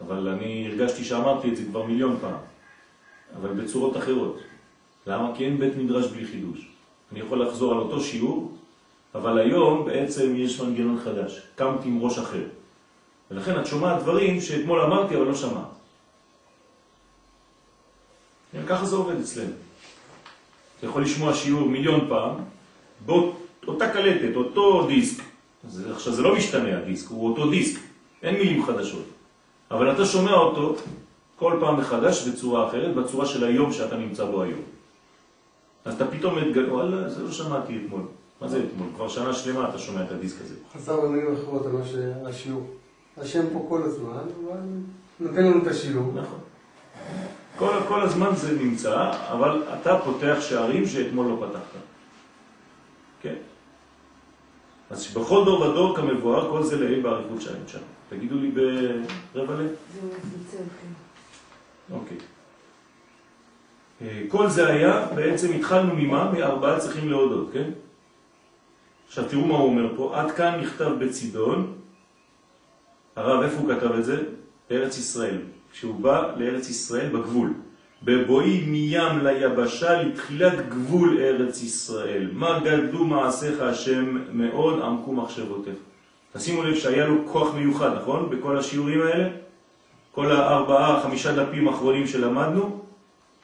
אבל 0.00 0.28
אני 0.28 0.68
הרגשתי 0.68 1.04
שאמרתי 1.04 1.48
את 1.50 1.56
זה 1.56 1.62
כבר 1.64 1.82
מיליון 1.82 2.16
פעם. 2.20 2.38
אבל 3.36 3.48
בצורות 3.48 3.96
אחרות. 3.96 4.38
למה? 5.06 5.32
כי 5.36 5.44
אין 5.44 5.58
בית 5.58 5.76
מדרש 5.76 6.06
בלי 6.06 6.26
חידוש. 6.26 6.68
אני 7.12 7.20
יכול 7.20 7.46
לחזור 7.46 7.72
על 7.72 7.78
אותו 7.78 8.00
שיעור, 8.00 8.56
אבל 9.14 9.38
היום 9.38 9.84
בעצם 9.84 10.36
יש 10.36 10.60
מנגנון 10.60 11.00
חדש. 11.04 11.42
קמתי 11.54 11.88
עם 11.88 12.02
ראש 12.02 12.18
אחר. 12.18 12.44
ולכן 13.30 13.60
את 13.60 13.66
שומעת 13.66 14.02
דברים 14.02 14.40
שאתמול 14.40 14.80
אמרתי 14.80 15.16
אבל 15.16 15.24
לא 15.24 15.34
שמעת. 15.34 15.70
כן, 18.52 18.62
ככה 18.68 18.84
זה 18.84 18.96
עובד 18.96 19.20
אצלנו. 19.20 19.52
אתה 20.78 20.86
יכול 20.86 21.02
לשמוע 21.02 21.34
שיעור 21.34 21.68
מיליון 21.68 22.06
פעם, 22.08 22.34
באותה 23.06 23.92
קלטת, 23.92 24.36
אותו 24.36 24.86
דיסק. 24.86 25.29
זה, 25.68 25.92
עכשיו 25.94 26.12
זה 26.12 26.22
לא 26.22 26.36
משתנה 26.36 26.78
הדיסק, 26.78 27.08
הוא 27.10 27.30
אותו 27.30 27.50
דיסק, 27.50 27.80
אין 28.22 28.34
מילים 28.34 28.64
חדשות. 28.66 29.04
אבל 29.70 29.92
אתה 29.92 30.06
שומע 30.06 30.32
אותו 30.32 30.76
כל 31.36 31.56
פעם 31.60 31.80
מחדש 31.80 32.28
בצורה 32.28 32.68
אחרת, 32.68 32.94
בצורה 32.94 33.26
של 33.26 33.44
היום 33.44 33.72
שאתה 33.72 33.96
נמצא 33.96 34.24
בו 34.24 34.42
היום. 34.42 34.60
אז 35.84 35.94
אתה 35.94 36.06
פתאום 36.06 36.38
מתגלה, 36.38 36.74
וואלה, 36.74 37.08
זה 37.08 37.22
לא 37.22 37.32
שמעתי 37.32 37.78
אתמול. 37.84 38.02
מה 38.40 38.48
זה 38.48 38.64
אתמול? 38.64 38.88
כבר 38.96 39.08
שנה 39.08 39.34
שלמה 39.34 39.68
אתה 39.68 39.78
שומע 39.78 40.04
את 40.04 40.10
הדיסק 40.10 40.36
הזה. 40.44 40.54
חזר 40.74 41.00
במילים 41.00 41.34
אחרות 41.34 41.66
על 41.66 42.26
השיעור. 42.26 42.66
השם 43.18 43.44
פה 43.52 43.66
כל 43.68 43.82
הזמן, 43.82 44.22
אבל 44.46 44.60
נותן 45.20 45.44
לנו 45.44 45.62
את 45.62 45.66
השיעור. 45.66 46.12
נכון. 46.14 46.38
כל, 47.56 47.72
כל 47.88 48.00
הזמן 48.00 48.30
זה 48.34 48.58
נמצא, 48.62 49.12
אבל 49.32 49.62
אתה 49.80 49.98
פותח 50.04 50.36
שערים 50.40 50.86
שאתמול 50.86 51.26
לא 51.26 51.46
פתחת. 51.46 51.82
כן? 53.22 53.34
אז 54.90 55.02
שבכל 55.02 55.44
דור 55.44 55.60
ודור 55.60 55.96
כמבואר, 55.96 56.50
כל 56.50 56.62
זה 56.62 56.80
לעיל 56.80 57.00
בעריכות 57.02 57.40
שלהם 57.40 57.62
שם. 57.66 57.78
תגידו 58.08 58.34
לי 58.38 58.50
ברבע 59.34 59.54
לב. 59.54 59.68
כן. 60.50 60.64
אוקיי. 61.90 62.16
אה, 64.02 64.22
כל 64.28 64.48
זה 64.48 64.68
היה, 64.68 65.06
בעצם 65.14 65.52
התחלנו 65.52 65.94
ממה? 65.96 66.32
מארבעה 66.32 66.80
צריכים 66.80 67.08
להודות, 67.08 67.50
כן? 67.52 67.70
עכשיו 69.06 69.24
תראו 69.28 69.44
מה 69.44 69.54
הוא 69.54 69.68
אומר 69.68 69.96
פה, 69.96 70.20
עד 70.20 70.30
כאן 70.30 70.60
נכתב 70.60 70.90
בצידון, 70.98 71.78
הרב 73.16 73.42
איפה 73.42 73.58
הוא 73.58 73.74
כתב 73.74 73.92
את 73.92 74.04
זה? 74.04 74.22
בארץ 74.70 74.98
ישראל, 74.98 75.38
כשהוא 75.72 76.00
בא 76.00 76.34
לארץ 76.36 76.68
ישראל 76.70 77.08
בגבול. 77.08 77.52
בבואי 78.04 78.64
מים 78.66 79.18
ליבשה 79.26 80.02
לתחילת 80.02 80.68
גבול 80.68 81.18
ארץ 81.20 81.62
ישראל. 81.62 82.30
מה 82.32 82.58
גדלו 82.64 83.04
מעשיך 83.04 83.60
השם 83.60 84.18
מאוד 84.32 84.82
עמקו 84.82 85.12
מחשבותיך. 85.12 85.74
תשימו 86.32 86.62
לב 86.62 86.74
שהיה 86.74 87.06
לו 87.06 87.14
כוח 87.26 87.54
מיוחד, 87.54 87.90
נכון? 88.02 88.30
בכל 88.30 88.58
השיעורים 88.58 89.02
האלה? 89.02 89.28
כל 90.12 90.32
הארבעה, 90.32 91.02
חמישה 91.02 91.44
דפים 91.44 91.68
האחרונים 91.68 92.06
שלמדנו, 92.06 92.80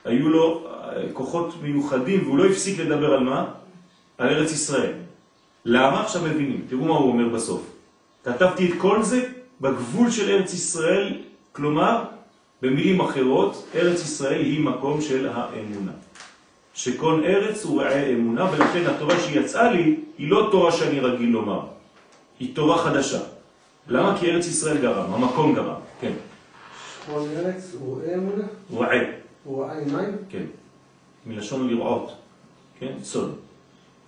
היו 0.05 0.29
לו 0.29 0.67
אה, 0.67 1.03
כוחות 1.13 1.55
מיוחדים 1.63 2.23
והוא 2.25 2.39
לא 2.39 2.47
הפסיק 2.47 2.81
לדבר 2.81 3.15
על 3.15 3.21
מה? 3.21 3.45
על 4.19 4.29
ארץ 4.29 4.53
ישראל. 4.53 4.93
למה? 5.65 6.01
עכשיו 6.01 6.23
מבינים. 6.23 6.67
תראו 6.69 6.85
מה 6.85 6.95
הוא 6.95 7.13
אומר 7.13 7.29
בסוף. 7.29 7.73
כתבתי 8.25 8.73
את 8.73 8.79
כל 8.79 9.03
זה 9.03 9.29
בגבול 9.61 10.11
של 10.11 10.31
ארץ 10.31 10.55
ישראל, 10.55 11.13
כלומר 11.53 12.05
במילים 12.63 13.01
אחרות, 13.01 13.67
ארץ 13.75 14.03
ישראל 14.03 14.41
היא 14.41 14.61
מקום 14.61 15.01
של 15.01 15.29
האמונה. 15.29 15.93
שכל 16.75 17.23
ארץ 17.25 17.65
הוא 17.65 17.83
רעי 17.83 18.15
אמונה, 18.15 18.53
ולכן 18.53 18.87
התורה 18.87 19.21
שיצאה 19.21 19.73
לי 19.73 19.97
היא 20.19 20.31
לא 20.31 20.49
תורה 20.51 20.73
שאני 20.73 21.01
רגיל 21.01 21.29
לומר, 21.29 21.61
היא 22.41 22.55
תורה 22.55 22.79
חדשה. 22.79 23.21
למה? 23.89 24.19
כי 24.21 24.31
ארץ 24.31 24.47
ישראל 24.47 24.79
גרם, 24.79 25.15
המקום 25.15 25.55
גרם, 25.55 25.81
כן. 26.01 26.13
כל 27.07 27.21
ארץ 27.37 27.75
הוא 27.81 28.03
רעי 28.03 28.15
אמונה? 28.15 28.45
רעי, 28.75 28.99
הוא 29.45 29.65
רעי 29.65 29.85
מים? 29.85 30.17
כן. 30.29 30.45
מלשון 31.27 31.69
לראות, 31.69 32.13
כן? 32.81 32.93
סוד. 33.03 33.35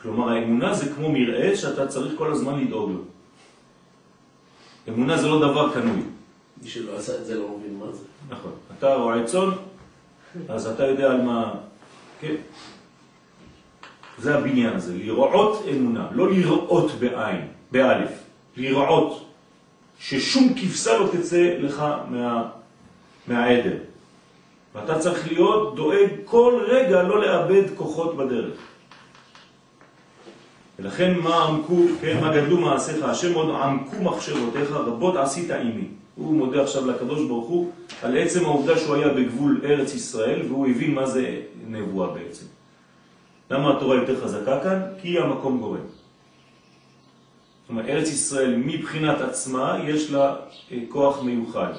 כלומר, 0.03 0.29
האמונה 0.29 0.75
זה 0.75 0.93
כמו 0.95 1.13
מראה 1.13 1.57
שאתה 1.57 1.87
צריך 1.87 2.13
כל 2.19 2.33
הזמן 2.33 2.61
לדאוג 2.61 2.91
לו. 2.91 3.01
אמונה 4.89 5.19
זה 5.19 5.27
לא 5.29 5.39
דבר 5.39 5.73
קנוי. 5.75 6.03
מי 6.63 6.69
שלא 6.69 6.97
עשה 6.97 7.19
את 7.19 7.27
זה 7.27 7.35
לא 7.35 7.49
מבין 7.59 7.79
מה 7.79 7.93
זה. 7.93 8.05
נכון. 8.29 8.53
אתה 8.79 8.95
רועה 8.95 9.25
צאן, 9.25 9.51
אז 10.49 10.67
אתה 10.67 10.87
יודע 10.87 11.11
על 11.11 11.23
מה... 11.23 11.55
כן? 12.21 12.35
זה 14.19 14.39
הבניין 14.39 14.77
הזה, 14.77 14.95
לראות 14.95 15.65
אמונה, 15.71 16.09
לא 16.13 16.31
לראות 16.31 16.91
בעין, 16.93 17.47
באלף, 17.73 18.11
לראות, 18.57 19.25
ששום 19.99 20.55
כבשה 20.55 20.99
לא 20.99 21.09
תצא 21.13 21.57
לך 21.59 21.85
מה, 22.11 22.49
מהעדר. 23.27 23.77
ואתה 24.75 24.99
צריך 24.99 25.29
להיות 25.33 25.75
דואג 25.75 26.09
כל 26.25 26.63
רגע 26.69 27.03
לא 27.03 27.21
לאבד 27.21 27.63
כוחות 27.77 28.17
בדרך. 28.17 28.55
ולכן 30.79 31.19
מה 31.19 31.45
עמקו, 31.45 31.83
כן, 32.01 32.21
מה 32.21 32.37
גדלו 32.37 32.59
מעשיך, 32.59 33.05
השם 33.05 33.35
עוד 33.35 33.55
עמקו 33.63 34.03
מחשבותיך, 34.03 34.71
רבות 34.71 35.17
עשית 35.17 35.51
עימי. 35.51 35.89
הוא 36.19 36.35
מודה 36.35 36.63
עכשיו 36.63 36.87
לקדוש 36.87 37.29
ברוך 37.29 37.49
הוא 37.49 37.71
על 38.03 38.17
עצם 38.19 38.45
העובדה 38.45 38.79
שהוא 38.79 38.95
היה 38.95 39.09
בגבול 39.09 39.61
ארץ 39.65 39.95
ישראל, 39.95 40.43
והוא 40.49 40.67
הבין 40.69 40.95
מה 40.95 41.07
זה 41.07 41.41
נבואה 41.69 42.15
בעצם. 42.15 42.47
למה 43.51 43.77
התורה 43.77 43.97
יותר 43.97 44.21
חזקה 44.21 44.61
כאן? 44.63 44.81
כי 45.03 45.19
המקום 45.19 45.61
גורם. 45.61 45.81
זאת 47.63 47.71
אומרת, 47.71 47.87
ארץ 47.87 48.09
ישראל 48.09 48.57
מבחינת 48.57 49.21
עצמה 49.21 49.79
יש 49.87 50.11
לה 50.11 50.37
אה, 50.73 50.79
כוח 50.89 51.23
מיוחד. 51.23 51.73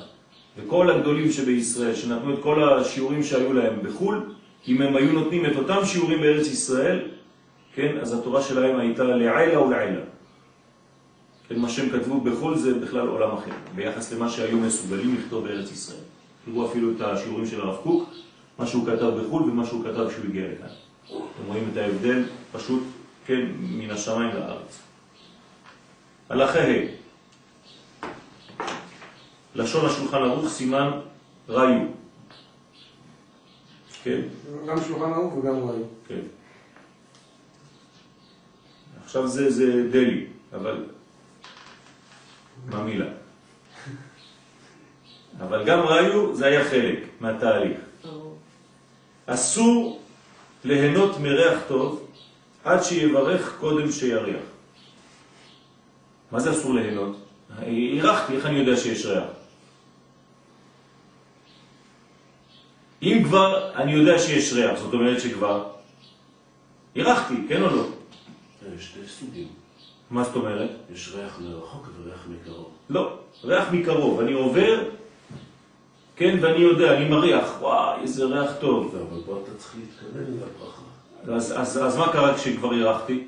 וכל 0.57 0.91
הגדולים 0.91 1.31
שבישראל, 1.31 1.95
שנתנו 1.95 2.33
את 2.33 2.39
כל 2.43 2.63
השיעורים 2.63 3.23
שהיו 3.23 3.53
להם 3.53 3.79
בחו"ל, 3.83 4.33
אם 4.67 4.81
הם 4.81 4.95
היו 4.95 5.13
נותנים 5.13 5.45
את 5.45 5.55
אותם 5.55 5.85
שיעורים 5.85 6.21
בארץ 6.21 6.47
ישראל, 6.47 6.99
כן, 7.75 7.97
אז 8.01 8.13
התורה 8.13 8.41
שלהם 8.41 8.79
הייתה 8.79 9.03
לעילה 9.03 9.61
ולעילה. 9.61 10.01
כן, 11.49 11.59
מה 11.59 11.69
שהם 11.69 11.89
כתבו 11.89 12.21
בחו"ל 12.21 12.57
זה 12.57 12.73
בכלל 12.73 13.07
עולם 13.07 13.37
אחר, 13.37 13.51
ביחס 13.75 14.13
למה 14.13 14.29
שהיו 14.29 14.57
מסוגלים 14.57 15.15
לכתוב 15.15 15.47
בארץ 15.47 15.71
ישראל. 15.71 15.99
תראו 16.45 16.65
אפילו 16.71 16.91
את 16.91 17.01
השיעורים 17.01 17.45
של 17.45 17.61
הרב 17.61 17.77
קוק, 17.83 18.09
מה 18.59 18.67
שהוא 18.67 18.85
כתב 18.85 19.11
בחו"ל 19.19 19.43
ומה 19.43 19.65
שהוא 19.65 19.83
כתב 19.83 20.09
כשהוא 20.09 20.25
הגיע 20.25 20.43
לכאן. 20.47 20.67
אתם 21.05 21.47
רואים 21.47 21.69
את 21.71 21.77
ההבדל 21.77 22.23
פשוט, 22.51 22.83
כן, 23.25 23.41
מן 23.59 23.91
השמיים 23.91 24.35
לארץ. 24.35 24.79
הלכה 26.29 26.59
ה' 26.59 26.99
לשון 29.55 29.85
השולחן 29.85 30.17
ערוך 30.17 30.49
סימן 30.49 30.91
ראיו. 31.49 31.87
כן? 34.03 34.21
גם 34.67 34.77
שולחן 34.87 35.13
ערוך 35.13 35.37
וגם 35.37 35.55
ראי. 35.55 35.81
כן. 36.07 36.21
עכשיו 39.03 39.27
זה, 39.27 39.51
זה 39.51 39.89
דלי, 39.91 40.25
אבל 40.53 40.83
מה 42.65 42.83
מילה? 42.83 43.05
אבל 45.39 45.65
גם 45.65 45.79
ראיו 45.79 46.35
זה 46.35 46.45
היה 46.45 46.69
חלק 46.69 46.99
מהתהליך. 47.19 47.77
אסור 49.25 50.01
ליהנות 50.63 51.19
מריח 51.19 51.59
טוב 51.67 52.07
עד 52.63 52.83
שיברך 52.83 53.55
קודם 53.59 53.91
שיריח. 53.91 54.43
מה 56.31 56.39
זה 56.39 56.51
אסור 56.51 56.73
ליהנות? 56.73 57.15
אירחתי, 57.61 58.35
איך 58.35 58.45
אני 58.45 58.59
יודע 58.59 58.77
שיש 58.77 59.05
ריח? 59.05 59.29
אם 63.01 63.21
כבר 63.23 63.73
אני 63.75 63.91
יודע 63.91 64.19
שיש 64.19 64.53
ריח, 64.53 64.79
זאת 64.79 64.93
אומרת 64.93 65.21
שכבר 65.21 65.69
אירחתי, 66.95 67.35
כן 67.49 67.61
או 67.61 67.75
לא? 67.75 67.83
יש 68.75 68.85
שתי 68.85 68.99
סוגים. 69.07 69.47
מה 70.11 70.23
זאת 70.23 70.35
אומרת? 70.35 70.69
יש 70.93 71.13
ריח 71.15 71.39
מרחוק 71.41 71.87
וריח 71.97 72.25
מקרוב. 72.29 72.69
לא, 72.89 73.17
ריח 73.43 73.71
מקרוב. 73.71 74.19
אני 74.19 74.33
עובר, 74.33 74.83
כן, 76.15 76.37
ואני 76.41 76.59
יודע, 76.59 76.97
אני 76.97 77.09
מריח, 77.09 77.57
וואי, 77.59 78.01
איזה 78.01 78.25
ריח 78.25 78.51
טוב. 78.59 78.95
אבל 78.95 79.21
פה 79.25 79.39
אתה 79.43 79.51
צריך 79.57 79.75
להתכוון 79.75 80.23
לברכה. 80.23 80.81
אז, 81.35 81.53
אז, 81.57 81.77
אז 81.83 81.97
מה 81.97 82.11
קרה 82.11 82.35
כשכבר 82.35 82.73
אירחתי? 82.73 83.23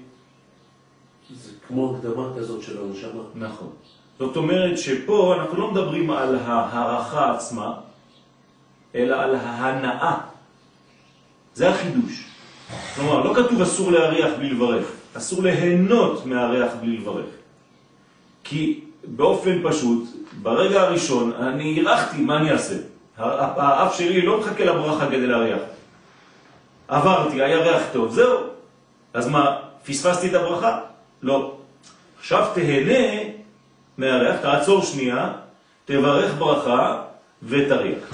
זה 1.36 1.52
כמו 1.67 1.96
הקדמה 1.96 2.28
כזאת 2.38 2.63
של 2.63 2.78
הנשמה. 2.84 3.22
נכון. 3.36 3.70
זאת 4.20 4.38
אומרת 4.38 4.78
שפה 4.78 5.36
אנחנו 5.39 5.58
לא 5.58 5.72
מדברים 5.72 6.12
על 6.12 6.36
ההערכה 6.36 7.36
עצמה, 7.36 7.74
אלא 8.96 9.15
על 9.15 9.36
ההנאה. 9.36 10.17
זה 11.54 11.70
החידוש. 11.70 12.28
כלומר, 12.96 13.24
לא 13.24 13.34
כתוב 13.34 13.62
אסור 13.62 13.91
להריח 13.91 14.32
בלי 14.38 14.50
לברך, 14.50 14.86
אסור 15.17 15.43
ליהנות 15.43 16.26
מהריח 16.26 16.71
בלי 16.82 16.97
לברך. 16.97 17.26
כי 18.43 18.84
באופן 19.04 19.60
פשוט, 19.63 20.04
ברגע 20.41 20.82
הראשון, 20.82 21.34
אני 21.34 21.78
אירחתי, 21.78 22.21
מה 22.21 22.38
אני 22.38 22.52
אעשה? 22.52 22.76
האף 23.17 23.97
שלי 23.97 24.21
לא 24.21 24.39
מחכה 24.39 24.65
לברכה 24.65 25.08
כדי 25.08 25.28
להריח. 25.28 25.62
עברתי, 26.88 27.41
היה 27.41 27.58
ריח 27.58 27.84
טוב, 27.93 28.13
זהו. 28.13 28.39
אז 29.13 29.28
מה, 29.28 29.60
פספסתי 29.86 30.30
את 30.30 30.34
הברכה? 30.34 30.80
לא. 31.21 31.58
עכשיו 32.19 32.52
תהנה 32.54 33.24
מהריח, 33.97 34.41
תעצור 34.41 34.84
שנייה, 34.84 35.34
תברך 35.86 36.36
ברכה 36.38 37.04
ותריח. 37.43 38.13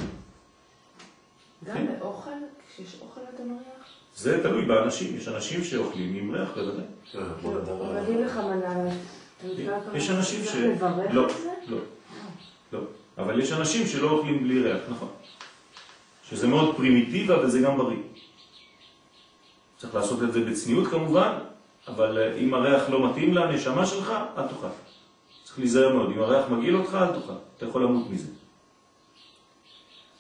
גם 1.64 1.74
כן. 1.74 1.86
באוכל, 2.00 2.32
כשיש 2.70 2.98
אוכל? 3.02 3.17
זה 4.18 4.44
תלוי 4.44 4.66
באנשים, 4.66 5.18
יש 5.18 5.28
אנשים 5.28 5.64
שאוכלים 5.64 6.16
עם 6.16 6.36
ריח 6.36 6.50
בוודאי. 6.56 6.86
אה, 7.16 7.22
אבל 7.46 8.06
אם 8.10 8.24
לך 8.26 8.38
מנה, 8.38 8.90
יש 9.94 10.10
אנשים 10.10 10.44
ש... 10.44 10.56
לא? 11.12 11.28
לא, 11.68 11.78
לא. 12.74 12.80
אבל 13.18 13.40
יש 13.40 13.52
אנשים 13.52 13.88
שלא 13.88 14.10
אוכלים 14.12 14.44
בלי 14.44 14.62
ריח, 14.62 14.80
נכון. 14.90 15.08
שזה 16.30 16.48
מאוד 16.48 16.76
פרימיטיבה 16.76 17.46
וזה 17.46 17.60
גם 17.60 17.78
בריא. 17.78 17.98
צריך 19.78 19.96
לעשות 19.96 20.24
את 20.24 20.34
זה 20.34 20.42
בצניעות 20.42 20.88
כמובן, 20.88 21.34
אבל 21.88 22.18
אה, 22.18 22.36
אם 22.38 22.54
הריח 22.54 22.90
לא 22.90 23.10
מתאים 23.10 23.34
לנשמה 23.34 23.86
שלך, 23.86 24.14
אל 24.38 24.48
תאכל. 24.48 24.68
צריך 25.44 25.60
להיזהר 25.60 25.94
מאוד, 25.94 26.12
אם 26.12 26.20
הריח 26.20 26.50
מגעיל 26.50 26.76
אותך, 26.76 26.98
אל 27.02 27.20
תאכל. 27.20 27.34
אתה 27.58 27.66
יכול 27.66 27.84
למות 27.84 28.10
מזה. 28.10 28.28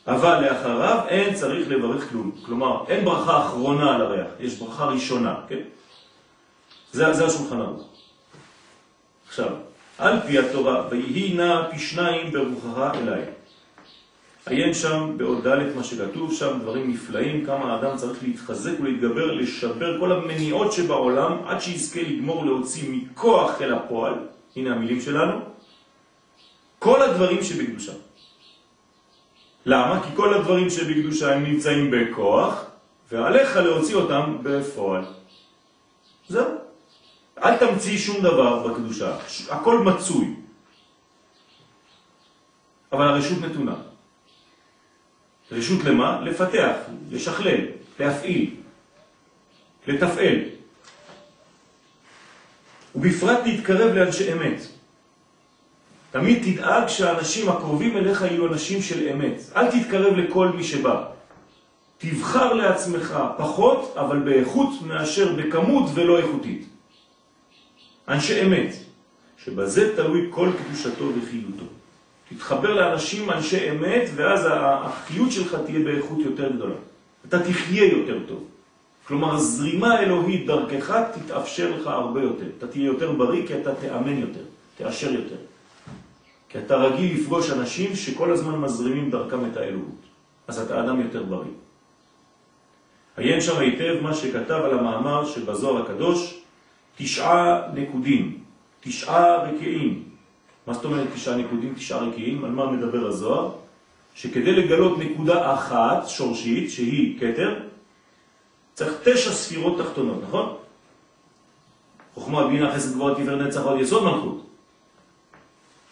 אבל 0.07 0.45
לאחריו 0.45 1.03
אין 1.07 1.33
צריך 1.33 1.69
לברך 1.69 2.09
כלום. 2.09 2.31
כלומר, 2.45 2.83
אין 2.87 3.05
ברכה 3.05 3.45
אחרונה 3.45 3.95
על 3.95 4.01
הריח, 4.01 4.27
יש 4.39 4.55
ברכה 4.55 4.85
ראשונה, 4.85 5.35
כן? 5.47 5.59
זה, 6.91 7.13
זה 7.13 7.25
השולחן 7.25 7.61
ערוך. 7.61 7.87
עכשיו, 9.27 9.49
על 9.97 10.19
פי 10.27 10.39
התורה, 10.39 10.87
ויהי 10.89 11.33
נא 11.33 11.71
פי 11.71 11.79
שניים 11.79 12.31
ברוחך 12.31 12.91
אליי. 12.95 13.21
עיין 14.45 14.73
שם 14.73 15.13
בעוד 15.17 15.47
ד' 15.47 15.75
מה 15.75 15.83
שכתוב 15.83 16.33
שם, 16.33 16.59
דברים 16.61 16.91
נפלאים, 16.91 17.45
כמה 17.45 17.73
האדם 17.73 17.97
צריך 17.97 18.23
להתחזק 18.23 18.71
ולהתגבר, 18.79 19.31
לשבר 19.31 19.99
כל 19.99 20.11
המניעות 20.11 20.71
שבעולם, 20.71 21.37
עד 21.47 21.61
שיזכה 21.61 22.01
לגמור 22.01 22.45
להוציא 22.45 22.89
מכוח 22.91 23.61
אל 23.61 23.73
הפועל, 23.73 24.13
הנה 24.55 24.75
המילים 24.75 25.01
שלנו, 25.01 25.39
כל 26.79 27.01
הדברים 27.01 27.43
שבקדושה. 27.43 27.93
למה? 29.67 30.03
כי 30.03 30.09
כל 30.15 30.33
הדברים 30.33 30.69
שבקדושה 30.69 31.35
הם 31.35 31.43
נמצאים 31.43 31.91
בכוח, 31.91 32.65
ועליך 33.11 33.55
להוציא 33.55 33.95
אותם 33.95 34.37
בפועל. 34.43 35.05
זהו. 36.29 36.45
אל 37.43 37.57
תמציא 37.57 37.97
שום 37.97 38.21
דבר 38.21 38.67
בקדושה, 38.67 39.17
הכל 39.49 39.79
מצוי. 39.79 40.35
אבל 42.91 43.07
הרשות 43.07 43.37
נתונה. 43.41 43.75
רשות 45.51 45.83
למה? 45.83 46.21
לפתח, 46.21 46.75
לשכלל, 47.11 47.61
להפעיל, 47.99 48.55
לתפעל. 49.87 50.39
ובפרט 52.95 53.39
להתקרב 53.45 53.93
לאנשי 53.93 54.33
אמת. 54.33 54.76
תמיד 56.19 56.43
תדאג 56.43 56.87
שהאנשים 56.87 57.49
הקרובים 57.49 57.97
אליך 57.97 58.21
יהיו 58.21 58.47
אנשים 58.47 58.81
של 58.81 59.07
אמת. 59.07 59.41
אל 59.55 59.71
תתקרב 59.71 60.13
לכל 60.17 60.47
מי 60.47 60.63
שבא. 60.63 61.03
תבחר 61.97 62.53
לעצמך 62.53 63.17
פחות, 63.37 63.93
אבל 63.97 64.19
באיכות 64.19 64.69
מאשר 64.87 65.33
בכמות 65.33 65.89
ולא 65.93 66.17
איכותית. 66.17 66.67
אנשי 68.07 68.41
אמת, 68.41 68.75
שבזה 69.43 69.95
תלוי 69.95 70.27
כל 70.29 70.49
קדושתו 70.57 71.05
וחיותו. 71.05 71.65
תתחבר 72.29 72.73
לאנשים 72.73 73.29
אנשי 73.31 73.71
אמת, 73.71 74.09
ואז 74.15 74.47
החיות 74.51 75.31
שלך 75.31 75.57
תהיה 75.65 75.79
באיכות 75.79 76.19
יותר 76.19 76.51
גדולה. 76.51 76.75
אתה 77.27 77.39
תחיה 77.39 77.85
יותר 77.85 78.19
טוב. 78.27 78.43
כלומר, 79.07 79.35
הזרימה 79.35 79.93
האלוהית 79.93 80.45
דרכך 80.45 80.97
תתאפשר 81.13 81.71
לך 81.79 81.87
הרבה 81.87 82.21
יותר. 82.21 82.45
אתה 82.57 82.67
תהיה 82.67 82.85
יותר 82.85 83.11
בריא 83.11 83.47
כי 83.47 83.53
אתה 83.61 83.75
תאמן 83.75 84.17
יותר, 84.17 84.43
תאשר 84.77 85.13
יותר. 85.13 85.35
כי 86.49 86.59
אתה 86.59 86.75
רגיל 86.75 87.19
לפגוש 87.19 87.51
אנשים 87.51 87.95
שכל 87.95 88.31
הזמן 88.31 88.59
מזרימים 88.59 89.11
דרכם 89.11 89.51
את 89.51 89.57
האלוהות. 89.57 90.01
אז 90.47 90.59
אתה 90.59 90.79
אדם 90.79 91.01
יותר 91.01 91.23
בריא. 91.23 91.51
עיין 93.17 93.41
שם 93.41 93.59
היטב 93.59 93.95
מה 94.01 94.13
שכתב 94.13 94.61
על 94.63 94.79
המאמר 94.79 95.25
שבזוהר 95.25 95.83
הקדוש, 95.83 96.41
תשעה 96.97 97.61
נקודים, 97.73 98.39
תשעה 98.81 99.43
רקיעים. 99.43 100.03
מה 100.67 100.73
זאת 100.73 100.85
אומרת 100.85 101.07
תשעה 101.13 101.37
נקודים, 101.37 101.73
תשעה 101.73 101.99
רקיעים? 101.99 102.45
על 102.45 102.51
מה 102.51 102.71
מדבר 102.71 103.07
הזוהר? 103.07 103.51
שכדי 104.15 104.51
לגלות 104.51 104.99
נקודה 104.99 105.53
אחת 105.53 106.07
שורשית, 106.07 106.71
שהיא 106.71 107.19
קטר, 107.19 107.59
צריך 108.73 108.93
תשע 109.03 109.31
ספירות 109.31 109.77
תחתונות, 109.77 110.21
נכון? 110.27 110.55
חוכמה, 112.13 112.47
בינה, 112.47 112.75
חסד, 112.75 112.93
גבוהה, 112.93 113.15
תפאר, 113.15 113.35
נצח, 113.35 113.61
עוד 113.61 113.79
יסוד 113.79 114.03
מלכות. 114.03 114.46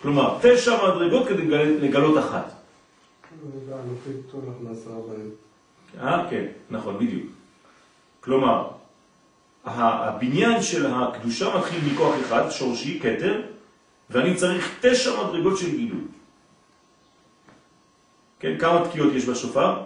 כלומר, 0.06 0.38
תשע 0.42 0.78
מדרגות 0.96 1.28
כדי 1.28 1.42
לגל- 1.48 1.78
לגלות 1.82 2.18
אחת. 2.26 2.46
אה? 6.00 6.28
כן, 6.30 6.46
נכון, 6.70 6.98
בדיוק. 7.00 7.26
כלומר, 8.22 8.68
הבניין 9.66 10.62
של 10.62 10.86
הקדושה 10.94 11.58
מתחיל 11.58 11.80
מכוח 11.94 12.16
אחד, 12.22 12.50
שורשי, 12.50 13.00
כתר, 13.00 13.42
ואני 14.10 14.36
צריך 14.36 14.80
תשע 14.82 15.12
מדרגות 15.24 15.58
של 15.58 15.70
גילוי. 15.72 16.02
כן, 18.40 18.58
כמה 18.60 18.88
תקיעות 18.90 19.14
יש 19.14 19.26
בשופר? 19.26 19.82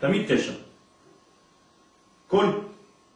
תמיד 0.00 0.36
תשע. 0.36 0.52
כל 2.28 2.46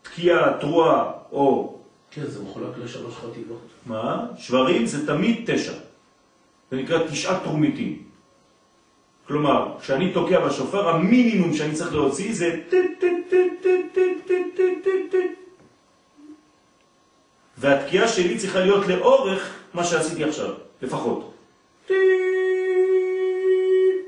תקיעה, 0.02 0.58
תרועה 0.60 1.10
או 1.32 1.75
כן, 2.16 2.26
זה 2.26 2.42
מחולק 2.42 2.78
לשלוש 2.84 3.14
חטיבות. 3.14 3.66
מה? 3.86 4.26
שברים 4.38 4.86
זה 4.86 5.06
תמיד 5.06 5.42
תשע. 5.46 5.72
זה 6.70 6.76
נקרא 6.76 6.98
תשעה 7.10 7.40
תרומיתים. 7.40 8.02
כלומר, 9.28 9.76
כשאני 9.80 10.12
תוקע 10.12 10.46
בשופר, 10.46 10.88
המינימום 10.88 11.54
שאני 11.54 11.74
צריך 11.74 11.94
להוציא 11.94 12.34
זה 12.34 12.60
והתקיעה 17.58 18.08
שלי 18.08 18.38
צריכה 18.38 18.60
להיות 18.60 18.86
לאורך 18.86 19.52
מה 19.74 19.84
שעשיתי 19.84 20.24
עכשיו, 20.24 20.52
לפחות. 20.82 21.32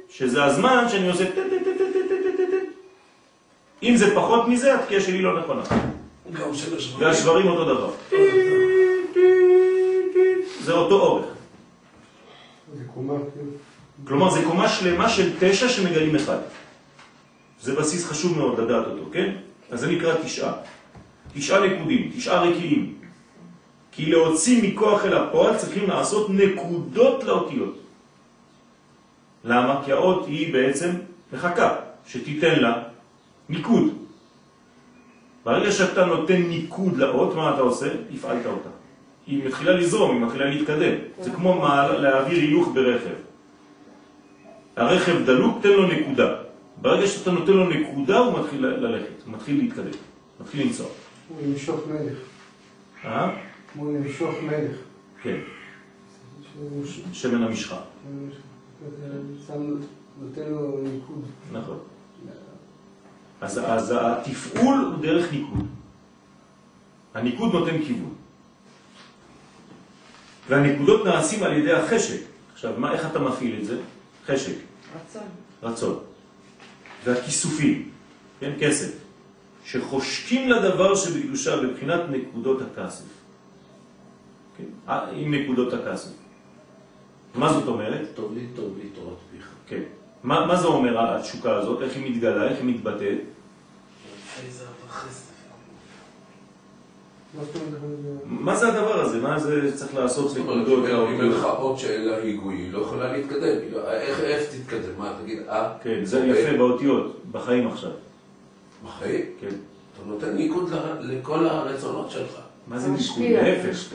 שזה 0.09 0.45
הזמן 0.45 0.85
שאני 0.89 1.09
עושה 1.09 1.25
אם 3.83 3.97
זה 3.97 4.15
פחות 4.15 4.49
מזה, 4.49 4.75
התקיעה 4.75 5.01
שלי 5.01 5.23
לא 5.23 5.41
נכונה. 5.41 5.63
גם 6.33 6.55
של 6.55 6.77
השברים. 6.77 7.09
והשברים 7.09 7.47
אותו 7.47 7.65
דבר. 7.65 7.91
זה 10.61 10.73
אותו 10.73 11.01
אורך. 11.01 11.25
זה 12.75 12.85
קומה, 12.95 13.15
כאילו. 13.33 13.51
כלומר, 14.05 14.31
זה 14.31 14.41
קומה 14.45 14.69
שלמה 14.69 15.09
של 15.09 15.33
תשע 15.41 15.69
שמגלים 15.69 16.17
אחד. 16.17 16.39
זה 17.63 17.75
בסיס 17.77 18.07
חשוב 18.07 18.39
מאוד 18.39 18.61
לדעת 18.61 18.87
אותו, 18.87 19.03
כן? 19.13 19.35
אז 19.71 19.81
זה 19.81 19.91
נקרא 19.91 20.15
תשעה. 20.25 20.53
תשעה 21.35 21.67
נקודים, 21.67 22.11
תשעה 22.17 22.43
רקיעים. 22.43 22.95
כי 23.93 24.07
להוציא 24.07 24.63
מכוח 24.63 25.05
אל 25.05 25.17
הפועל 25.17 25.57
צריכים 25.57 25.89
לעשות 25.89 26.31
נקודות 26.31 27.25
לאותיות. 27.25 27.79
למה? 29.45 29.83
כי 29.85 29.93
האות 29.93 30.27
היא 30.27 30.53
בעצם 30.53 30.91
מחכה, 31.33 31.77
שתיתן 32.07 32.61
לה 32.61 32.83
ניקוד. 33.49 33.98
ברגע 35.49 35.73
שאתה 35.73 36.05
נותן 36.05 36.43
ניקוד 36.43 36.97
לאות, 36.97 37.35
מה 37.35 37.55
אתה 37.55 37.61
עושה? 37.61 37.87
הפעלת 38.15 38.47
אותה. 38.47 38.69
היא 39.27 39.45
מתחילה 39.47 39.73
לזרום, 39.73 40.17
היא 40.17 40.27
מתחילה 40.27 40.45
להתקדם. 40.45 40.95
זה 41.21 41.31
כמו 41.31 41.55
מעל, 41.55 42.01
להעביר 42.01 42.39
הילוך 42.39 42.69
ברכב. 42.75 43.15
הרכב 44.77 45.25
דלוק, 45.27 45.63
תן 45.63 45.69
לו 45.69 45.87
נקודה. 45.87 46.37
ברגע 46.81 47.07
שאתה 47.07 47.31
נותן 47.31 47.53
לו 47.53 47.69
נקודה, 47.69 48.19
הוא 48.19 48.41
מתחיל 48.41 48.67
ללכת, 48.67 49.23
הוא 49.25 49.35
מתחיל 49.35 49.59
להתקדם, 49.59 49.99
מתחיל 50.41 50.67
לנסוע. 50.67 50.87
כמו 51.29 51.37
למשוך 51.47 51.81
מלך. 51.89 52.19
אה? 53.05 53.31
כמו 53.73 53.93
למשוך 53.93 54.31
מלך. 54.43 54.77
כן, 55.23 55.39
שמן 57.13 57.43
המשחה. 57.43 57.81
נותן 60.21 60.51
לו 60.51 60.79
ניקוד. 60.83 61.25
נכון. 61.53 61.79
אז, 63.41 63.61
אז 63.67 63.95
התפעול 64.01 64.79
הוא 64.79 65.03
דרך 65.03 65.33
ניקוד. 65.33 65.67
הניקוד 67.15 67.53
נותן 67.53 67.85
כיוון. 67.85 68.15
והנקודות 70.49 71.05
נעשים 71.05 71.43
על 71.43 71.53
ידי 71.53 71.73
החשק. 71.73 72.21
עכשיו, 72.53 72.75
מה, 72.79 72.93
איך 72.93 73.07
אתה 73.07 73.19
מפעיל 73.19 73.59
את 73.61 73.65
זה? 73.65 73.81
חשק, 74.27 74.55
רצון. 74.97 75.23
רצון. 75.63 75.99
והכיסופים, 77.05 77.91
כן, 78.41 78.53
כסף, 78.61 78.93
שחושקים 79.65 80.51
לדבר 80.51 80.95
שבקדושה 80.95 81.57
בבחינת 81.57 82.01
נקודות 82.11 82.63
הכסף. 82.63 83.05
כן, 84.57 84.65
אה, 84.89 85.11
עם 85.11 85.35
נקודות 85.35 85.73
הכסף. 85.73 86.11
מה 87.35 87.53
זאת 87.53 87.69
אומרת? 87.69 88.09
טוב 88.15 88.35
לי, 88.35 88.47
טוב 88.57 88.79
לי 88.83 88.89
תורת 88.89 89.17
פיך. 89.31 89.51
כן. 89.67 89.83
מה, 90.23 90.47
מה 90.47 90.57
זה 90.57 90.67
אומר 90.67 91.15
התשוקה 91.15 91.57
הזאת? 91.57 91.83
איך 91.83 91.97
היא 91.97 92.11
מתגלה? 92.11 92.49
איך 92.49 92.59
היא 92.59 92.75
מתבטאת? 92.75 93.19
מה 98.25 98.57
זה 98.57 98.69
הדבר 98.69 99.01
הזה? 99.01 99.21
מה 99.21 99.39
זה 99.39 99.77
צריך 99.77 99.95
לעשות 99.95 100.29
זאת 100.29 100.39
אומרת, 100.39 100.57
נקודות? 100.57 100.85
אם 101.09 101.21
אין 101.21 101.31
לך 101.31 101.45
אות 101.45 101.79
שאין 101.79 102.05
לה 102.09 102.17
היגוי, 102.17 102.55
היא 102.55 102.73
לא 102.73 102.79
יכולה 102.79 103.13
להתקדם. 103.13 103.57
לא- 103.73 103.91
איך 103.91 104.55
תתקדם? 104.55 104.99
מה, 104.99 105.13
תגיד, 105.23 105.39
אה? 105.49 105.73
כן, 105.83 106.05
זה 106.05 106.19
אוקיי. 106.21 106.43
יפה 106.43 106.57
באותיות, 106.59 107.17
בחיים 107.33 107.69
עכשיו. 107.69 107.91
בחיים? 108.87 109.25
כן. 109.41 109.47
אתה 109.49 110.07
נותן 110.07 110.37
ניקוד 110.37 110.73
לכל 111.01 111.47
הרצונות 111.47 112.11
שלך. 112.11 112.39
מה 112.69 112.79
זה 112.79 112.89
ניקוד? 112.91 113.23
להפך. 113.43 113.93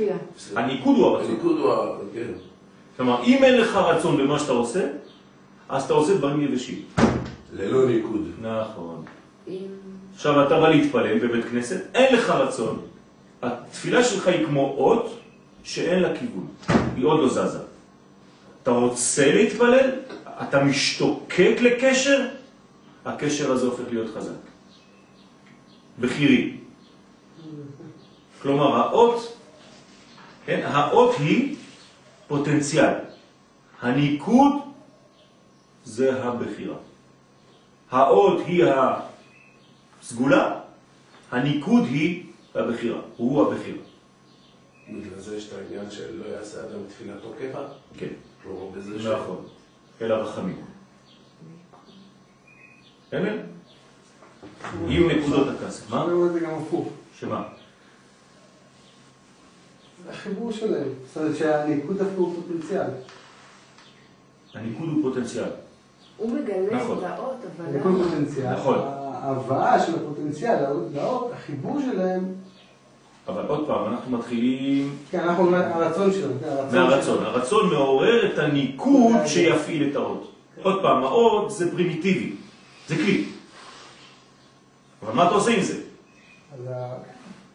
הניקוד 0.56 0.96
הוא 0.98 1.06
הרצון. 1.06 1.32
הניקוד 1.32 1.60
הוא 1.60 1.74
ה... 1.74 1.88
כן. 2.14 2.28
כלומר, 2.98 3.24
אם 3.24 3.44
אין 3.44 3.62
לך 3.62 3.76
רצון 3.76 4.18
במה 4.18 4.40
שאתה 4.40 4.52
עושה, 4.52 4.88
אז 5.74 5.84
אתה 5.84 5.94
עושה 5.94 6.18
דברים 6.18 6.42
יבשים. 6.42 6.82
ללא 7.54 7.86
ניקוד. 7.86 8.28
נכון. 8.42 9.06
אם... 9.48 9.58
עכשיו 10.16 10.48
אתה 10.48 10.60
בא 10.60 10.70
להתפלל 10.70 11.20
בבית 11.20 11.46
כנסת, 11.46 11.82
אין 11.94 12.16
לך 12.16 12.30
רצון. 12.30 12.82
התפילה 13.42 14.04
שלך 14.04 14.28
היא 14.28 14.46
כמו 14.46 14.76
אות 14.78 15.20
שאין 15.64 16.00
לה 16.00 16.18
כיוון, 16.18 16.48
היא 16.96 17.06
עוד 17.06 17.20
לא 17.20 17.30
זזה. 17.30 17.60
אתה 18.64 18.72
רוצה 18.72 19.34
להתפלל, 19.34 19.90
אתה 20.42 20.64
משתוקק 20.64 21.56
לקשר, 21.62 22.28
הקשר 23.06 23.52
הזה 23.52 23.66
הופך 23.66 23.84
להיות 23.90 24.08
חזק. 24.16 24.42
בחירי. 26.00 26.58
כלומר, 28.42 28.76
האות, 28.76 29.38
כן, 30.46 30.62
האות 30.66 31.16
היא 31.20 31.56
פוטנציאל. 32.28 32.94
הניקוד 33.82 34.63
זה 35.86 36.24
הבחירה. 36.24 36.76
האות 37.92 38.42
היא 38.46 38.66
הסגולה, 40.02 40.60
הניקוד 41.32 41.84
היא 41.84 42.26
הבחירה, 42.56 43.02
הוא 43.18 43.48
הבחירה. 43.48 43.84
בגלל 44.90 45.20
זה 45.20 45.38
יש 45.38 45.48
את 45.48 45.54
העניין 45.54 45.92
של 45.92 46.22
לא 46.24 46.26
יעשה 46.26 46.64
אדם 46.64 46.80
תפילתו 46.90 47.34
קבע. 47.40 47.68
כן, 47.98 48.08
כלומר, 48.44 48.66
בזה 48.66 49.00
ש... 49.00 49.06
נכון. 49.06 49.46
אל 50.02 50.12
הרחמים. 50.12 50.66
בסדר? 53.08 53.42
עם 54.88 55.12
נקודות 55.12 55.48
הכסף. 55.48 55.90
מה? 55.90 56.04
אני 56.06 56.14
רואה 56.14 56.28
את 56.28 56.34
זה 56.34 56.40
גם 56.40 56.52
הפוך. 56.54 56.90
שמה? 57.20 57.44
החיבור 60.10 60.52
שלהם. 60.52 60.88
זאת 61.08 61.18
אומרת 61.18 61.38
שהניקוד 61.38 61.98
דווקא 61.98 62.16
הוא 62.16 62.36
פוטנציאל. 62.36 62.88
הניקוד 64.54 64.90
הוא 64.90 65.02
פוטנציאל. 65.02 65.50
הוא 66.18 66.32
מגלה 66.32 66.84
נכון. 66.84 66.98
את 66.98 67.04
האות, 67.04 67.36
אבל... 67.58 67.70
הניקוד 67.70 68.04
פוטנציאל. 68.04 68.54
נכון. 68.54 68.80
ההבאה 69.24 69.80
של 69.80 69.96
הפוטנציאל 69.96 70.56
לאות, 70.94 71.32
החיבור 71.34 71.82
שלהם, 71.82 72.34
אבל 73.28 73.46
עוד 73.48 73.68
פעם, 73.68 73.94
אנחנו 73.94 74.18
מתחילים 74.18 74.96
כן, 75.12 75.20
אנחנו 75.20 75.46
אומרים 75.46 75.62
הרצון 75.62 76.14
שלהם. 76.14 76.32
כן, 76.40 76.48
הרצון 76.48 76.90
מהרצון. 76.90 77.26
הרצון 77.26 77.70
מעורר 77.70 78.34
את 78.34 78.40
הניקוד 78.40 79.16
שיפעיל 79.26 79.90
את 79.92 79.96
האות. 79.96 80.32
עוד 80.64 80.82
פעם, 80.82 81.04
האות 81.04 81.52
זה 81.52 81.72
פרימיטיבי, 81.72 82.36
זה 82.88 82.96
כלי. 82.96 83.26
אבל 85.04 85.14
מה 85.14 85.28
אתה 85.28 85.36
עושה 85.36 85.52
עם 85.52 85.62
זה? 85.62 85.78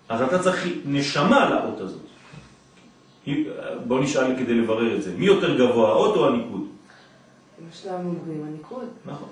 אז 0.08 0.22
אתה 0.22 0.38
צריך 0.38 0.66
נשמה 0.84 1.50
לאות 1.50 1.80
הזאת. 1.80 2.00
בוא 3.86 4.00
נשאל 4.00 4.36
כדי 4.38 4.54
לברר 4.54 4.96
את 4.96 5.02
זה. 5.02 5.12
מי 5.16 5.26
יותר 5.26 5.58
גבוה, 5.58 5.88
האות 5.88 6.16
או 6.16 6.28
הניקוד? 6.28 6.67
אומרים, 7.90 8.44
הניקוד. 8.46 8.88
נכון, 9.06 9.28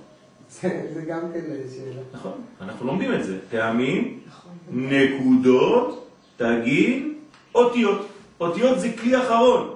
זה 0.51 0.91
זה 0.95 1.03
גם 1.03 1.21
כן 1.33 1.41
שאלה. 1.75 2.03
נכון. 2.13 2.33
אנחנו 2.61 2.87
לומדים 2.87 3.15
את 3.15 3.25
זה. 3.25 3.39
טעמים, 3.51 4.21
נכון. 4.29 4.53
נקודות, 4.71 6.09
תגיד, 6.37 7.09
אותיות. 7.55 8.07
אותיות 8.41 8.81
זה 8.81 8.93
כלי 9.01 9.23
אחרון. 9.23 9.75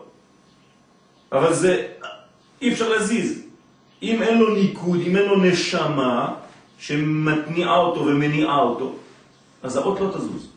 אבל 1.33 1.55
זה, 1.55 1.89
אי 2.63 2.73
אפשר 2.73 2.89
להזיז. 2.89 3.43
אם 4.03 4.23
אין 4.23 4.39
לו 4.39 4.55
ניקוד, 4.55 5.01
אם 5.07 5.17
אין 5.17 5.25
לו 5.25 5.37
נשמה, 5.45 6.35
שמתניעה 6.79 7.77
אותו 7.77 8.01
ומניעה 8.01 8.59
אותו, 8.59 8.95
אז 9.63 9.77
האות 9.77 10.01
לא 10.01 10.09
תזוז. 10.09 10.49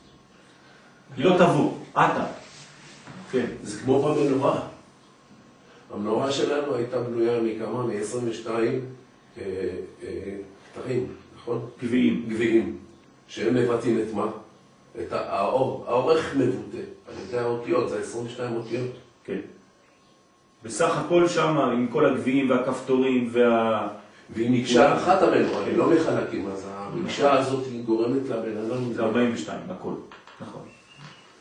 היא 1.18 1.26
לא 1.26 1.38
תבוא, 1.38 1.72
עתה. 1.96 2.26
כן. 3.32 3.46
זה 3.64 3.80
כמו 3.80 4.02
במנורה. 4.04 4.60
המנורה 5.94 6.32
שלנו 6.32 6.76
הייתה 6.76 7.02
בנויה 7.02 7.42
מכמה? 7.42 7.84
מ-22 7.84 8.50
כתרים, 10.74 11.08
נכון? 11.36 11.66
גביעים. 11.84 12.26
גביעים, 12.28 12.78
שהם 13.28 13.56
מבטאים 13.56 14.00
את 14.00 14.14
מה? 14.14 14.28
את 15.02 15.12
האור, 15.12 15.86
האורך 15.88 16.36
מבוטא 16.36 16.78
על 17.08 17.14
ידי 17.28 17.38
האותיות, 17.38 17.90
זה 17.90 18.00
22 18.00 18.56
אותיות. 18.56 18.92
כן. 19.24 19.40
בסך 20.64 20.98
הכל 20.98 21.28
שם, 21.28 21.58
עם 21.58 21.88
כל 21.88 22.06
הגביעים 22.06 22.50
והכפתורים 22.50 23.30
וה... 23.32 23.88
והיא 24.30 24.62
מקשה 24.62 24.98
אחת 24.98 25.22
המנורה, 25.22 25.66
היא 25.66 25.78
לא 25.78 25.90
מחלקים, 25.90 26.48
אז 26.48 26.68
המקשה 26.70 27.34
הזאת 27.40 27.66
היא 27.66 27.84
גורמת 27.84 28.30
לבן 28.30 28.58
אדם... 28.58 28.94
זה 28.94 29.04
42, 29.04 29.60
הכל. 29.70 29.94
נכון. 30.42 30.62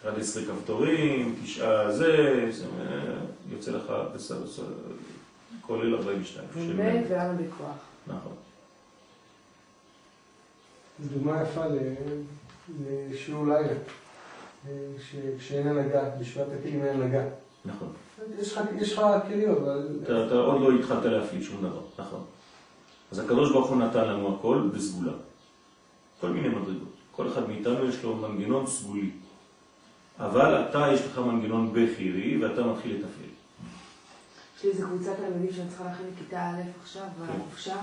11 0.08 0.42
כפתורים, 0.44 1.34
תשעה 1.44 1.92
זה, 1.92 2.46
זה 2.50 2.66
יוצא 3.52 3.70
לך 3.70 3.92
בסדר, 4.14 4.44
כולל 5.60 5.94
42. 5.94 6.48
של- 6.54 6.76
מ"ב 6.76 7.02
ולמה 7.10 7.32
בכוח. 7.32 7.76
נכון. 8.06 8.32
זו 11.02 11.08
דוגמה 11.14 11.42
יפה 11.42 11.66
ל- 11.66 11.94
לשיעור 13.10 13.46
לילה, 13.46 13.74
ש- 14.98 15.16
כשאין 15.38 15.66
הנהגה, 15.68 16.02
בשביעת 16.20 16.46
הכלים 16.60 16.84
אין 16.84 17.02
הנהגה. 17.02 17.24
נכון. 17.64 17.92
יש 18.38 18.52
לך- 18.98 19.22
כלים, 19.28 19.50
אבל... 19.50 19.88
אתה 20.02 20.34
עוד 20.34 20.60
לא 20.60 20.78
התחלת 20.78 21.04
להפעיל 21.04 21.42
שום 21.42 21.56
דבר, 21.62 21.80
נכון. 21.98 22.24
אז 23.12 23.18
הקדוש 23.18 23.52
ברוך 23.52 23.68
הוא 23.70 23.76
נתן 23.76 24.08
לנו 24.08 24.36
הכל 24.38 24.68
בסגולה. 24.74 25.12
כל 26.20 26.28
מיני 26.28 26.48
מדרגות. 26.48 26.88
כל 27.12 27.28
אחד 27.28 27.48
מאיתנו 27.48 27.84
יש 27.88 28.02
לו 28.02 28.16
מנגנון 28.16 28.66
סגולי. 28.66 29.10
אבל 30.18 30.62
אתה 30.70 30.86
יש 30.94 31.00
לך 31.06 31.18
מנגנון 31.18 31.70
בחירי 31.72 32.38
ואתה 32.44 32.62
מתחיל 32.62 32.92
לתפעל. 32.92 33.32
יש 34.56 34.64
לי 34.64 34.70
איזה 34.70 34.84
קבוצת 34.84 35.16
תלמידים 35.16 35.52
שאני 35.56 35.68
צריכה 35.68 35.84
להכין 35.84 36.06
לכיתה 36.14 36.50
א' 36.50 36.82
עכשיו, 36.82 37.02
בחופשה. 37.22 37.76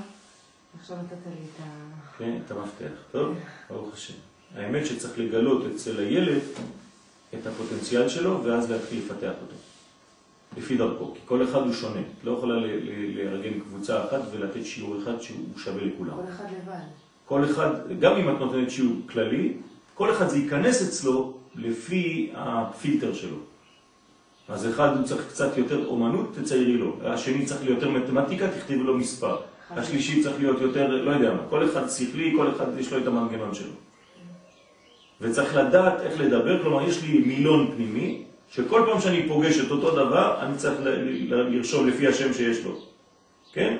עכשיו 0.79 0.97
נתת 0.97 1.25
לי 1.25 1.45
את 1.45 1.61
ה... 1.63 2.17
כן, 2.17 2.37
את 2.45 2.51
המפתח. 2.51 3.01
טוב, 3.11 3.35
ברוך 3.69 3.93
השם. 3.93 4.13
האמת 4.55 4.85
שצריך 4.85 5.19
לגלות 5.19 5.63
אצל 5.75 5.99
הילד 5.99 6.41
את 7.33 7.47
הפוטנציאל 7.47 8.09
שלו 8.09 8.43
ואז 8.43 8.71
להתחיל 8.71 8.99
לפתח 9.05 9.33
אותו. 9.41 9.55
לפי 10.57 10.77
דרכו, 10.77 11.13
כי 11.13 11.19
כל 11.25 11.43
אחד 11.43 11.59
הוא 11.59 11.73
שונה. 11.73 11.99
את 11.99 12.23
לא 12.23 12.31
יכולה 12.31 12.55
לארגן 13.15 13.59
קבוצה 13.59 14.05
אחת 14.05 14.21
ולתת 14.31 14.65
שיעור 14.65 14.95
אחד 15.03 15.21
שהוא 15.21 15.45
שווה 15.57 15.83
לכולם. 15.83 16.15
כל 16.15 16.31
אחד 16.35 16.45
לבד. 16.45 16.79
כל 17.25 17.45
אחד, 17.45 17.99
גם 17.99 18.15
אם 18.15 18.35
את 18.35 18.39
נותנת 18.39 18.71
שיעור 18.71 18.95
כללי, 19.09 19.53
כל 19.93 20.11
אחד 20.11 20.29
זה 20.29 20.37
ייכנס 20.37 20.81
אצלו 20.81 21.38
לפי 21.55 22.29
הפילטר 22.35 23.13
שלו. 23.13 23.37
אז 24.49 24.67
אחד 24.69 24.97
הוא 24.97 25.05
צריך 25.05 25.27
קצת 25.27 25.57
יותר 25.57 25.85
אומנות, 25.85 26.35
תציירי 26.41 26.77
לו. 26.77 26.95
השני 27.03 27.45
צריך 27.45 27.63
להיות 27.63 27.81
יותר 27.81 27.91
מתמטיקה, 27.91 28.47
תכתיבי 28.47 28.83
לו 28.83 28.97
מספר. 28.97 29.37
השלישי 29.69 30.23
צריך 30.23 30.35
להיות 30.39 30.61
יותר, 30.61 30.87
לא 30.87 31.11
יודע 31.11 31.33
מה. 31.33 31.41
כל 31.49 31.65
אחד 31.65 31.89
שכלי, 31.89 32.33
כל 32.37 32.49
אחד 32.49 32.65
יש 32.77 32.93
לו 32.93 32.97
את 32.97 33.07
המנגנון 33.07 33.53
שלו. 33.53 33.71
וצריך 35.21 35.55
לדעת 35.55 36.01
איך 36.01 36.19
לדבר, 36.19 36.63
כלומר 36.63 36.87
יש 36.87 37.03
לי 37.03 37.23
מילון 37.25 37.71
פנימי, 37.75 38.23
שכל 38.51 38.81
פעם 38.85 39.01
שאני 39.01 39.27
פוגש 39.27 39.59
את 39.59 39.71
אותו 39.71 39.91
דבר, 39.91 40.37
אני 40.41 40.57
צריך 40.57 40.79
לרשום 41.29 41.87
לפי 41.87 42.07
השם 42.07 42.33
שיש 42.33 42.65
לו. 42.65 42.71
כן? 43.53 43.77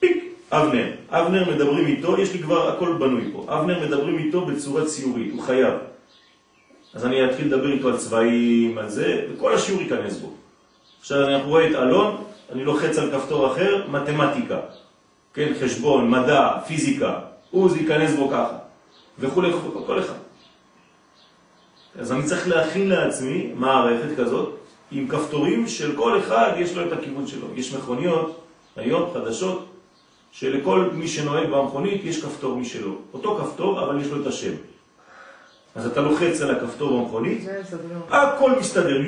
פיק, 0.00 0.24
אבנר. 0.50 0.92
אבנר 1.08 1.54
מדברים 1.54 1.86
איתו, 1.86 2.18
יש 2.18 2.32
לי 2.32 2.38
כבר 2.42 2.68
הכל 2.68 2.96
בנוי 3.00 3.30
פה. 3.32 3.46
אבנר 3.48 3.86
מדברים 3.86 4.18
איתו 4.18 4.46
בצורה 4.46 4.84
ציורית, 4.84 5.32
הוא 5.32 5.42
חייב. 5.42 5.74
אז 6.94 7.06
אני 7.06 7.30
אתחיל 7.30 7.46
לדבר 7.46 7.72
איתו 7.72 7.88
על 7.88 7.96
צבעים, 7.96 8.78
על 8.78 8.88
זה, 8.88 9.26
וכל 9.32 9.54
השיעור 9.54 9.82
ייכנס 9.82 10.18
בו. 10.18 10.32
עכשיו 11.00 11.28
אנחנו 11.28 11.48
רואים 11.48 11.70
את 11.70 11.76
אלון, 11.76 12.24
אני 12.52 12.64
לוחץ 12.64 12.98
על 12.98 13.10
כפתור 13.10 13.52
אחר, 13.52 13.86
מתמטיקה. 13.90 14.60
כן, 15.34 15.52
חשבון, 15.60 16.10
מדע, 16.10 16.58
פיזיקה, 16.66 17.20
הוא 17.50 17.70
זה 17.70 17.78
ייכנס 17.78 18.14
בו 18.14 18.28
ככה. 18.28 18.56
וכולי, 19.18 19.52
כל 19.86 20.00
אחד. 20.00 20.14
אז 21.98 22.12
אני 22.12 22.22
צריך 22.22 22.48
להכין 22.48 22.88
לעצמי 22.88 23.52
מערכת 23.54 24.16
כזאת, 24.16 24.56
עם 24.90 25.08
כפתורים 25.08 25.68
של 25.68 25.96
כל 25.96 26.18
אחד 26.18 26.52
יש 26.58 26.76
לו 26.76 26.86
את 26.86 26.92
הכיוון 26.92 27.26
שלו. 27.26 27.46
יש 27.54 27.74
מכוניות, 27.74 28.40
היום 28.76 29.10
חדשות, 29.14 29.66
שלכל 30.32 30.90
מי 30.92 31.08
שנוהג 31.08 31.50
במכונית 31.50 32.04
יש 32.04 32.22
כפתור 32.22 32.56
משלו. 32.56 32.94
אותו 33.12 33.38
כפתור, 33.38 33.84
אבל 33.84 34.00
יש 34.00 34.06
לו 34.06 34.22
את 34.22 34.26
השם. 34.26 34.52
אז 35.74 35.86
אתה 35.86 36.00
לוחץ 36.00 36.40
על 36.40 36.56
הכפתור 36.56 37.00
במכונית, 37.00 37.48
מסדר. 37.60 37.78
הכל 38.10 38.58
מסתדר, 38.60 39.00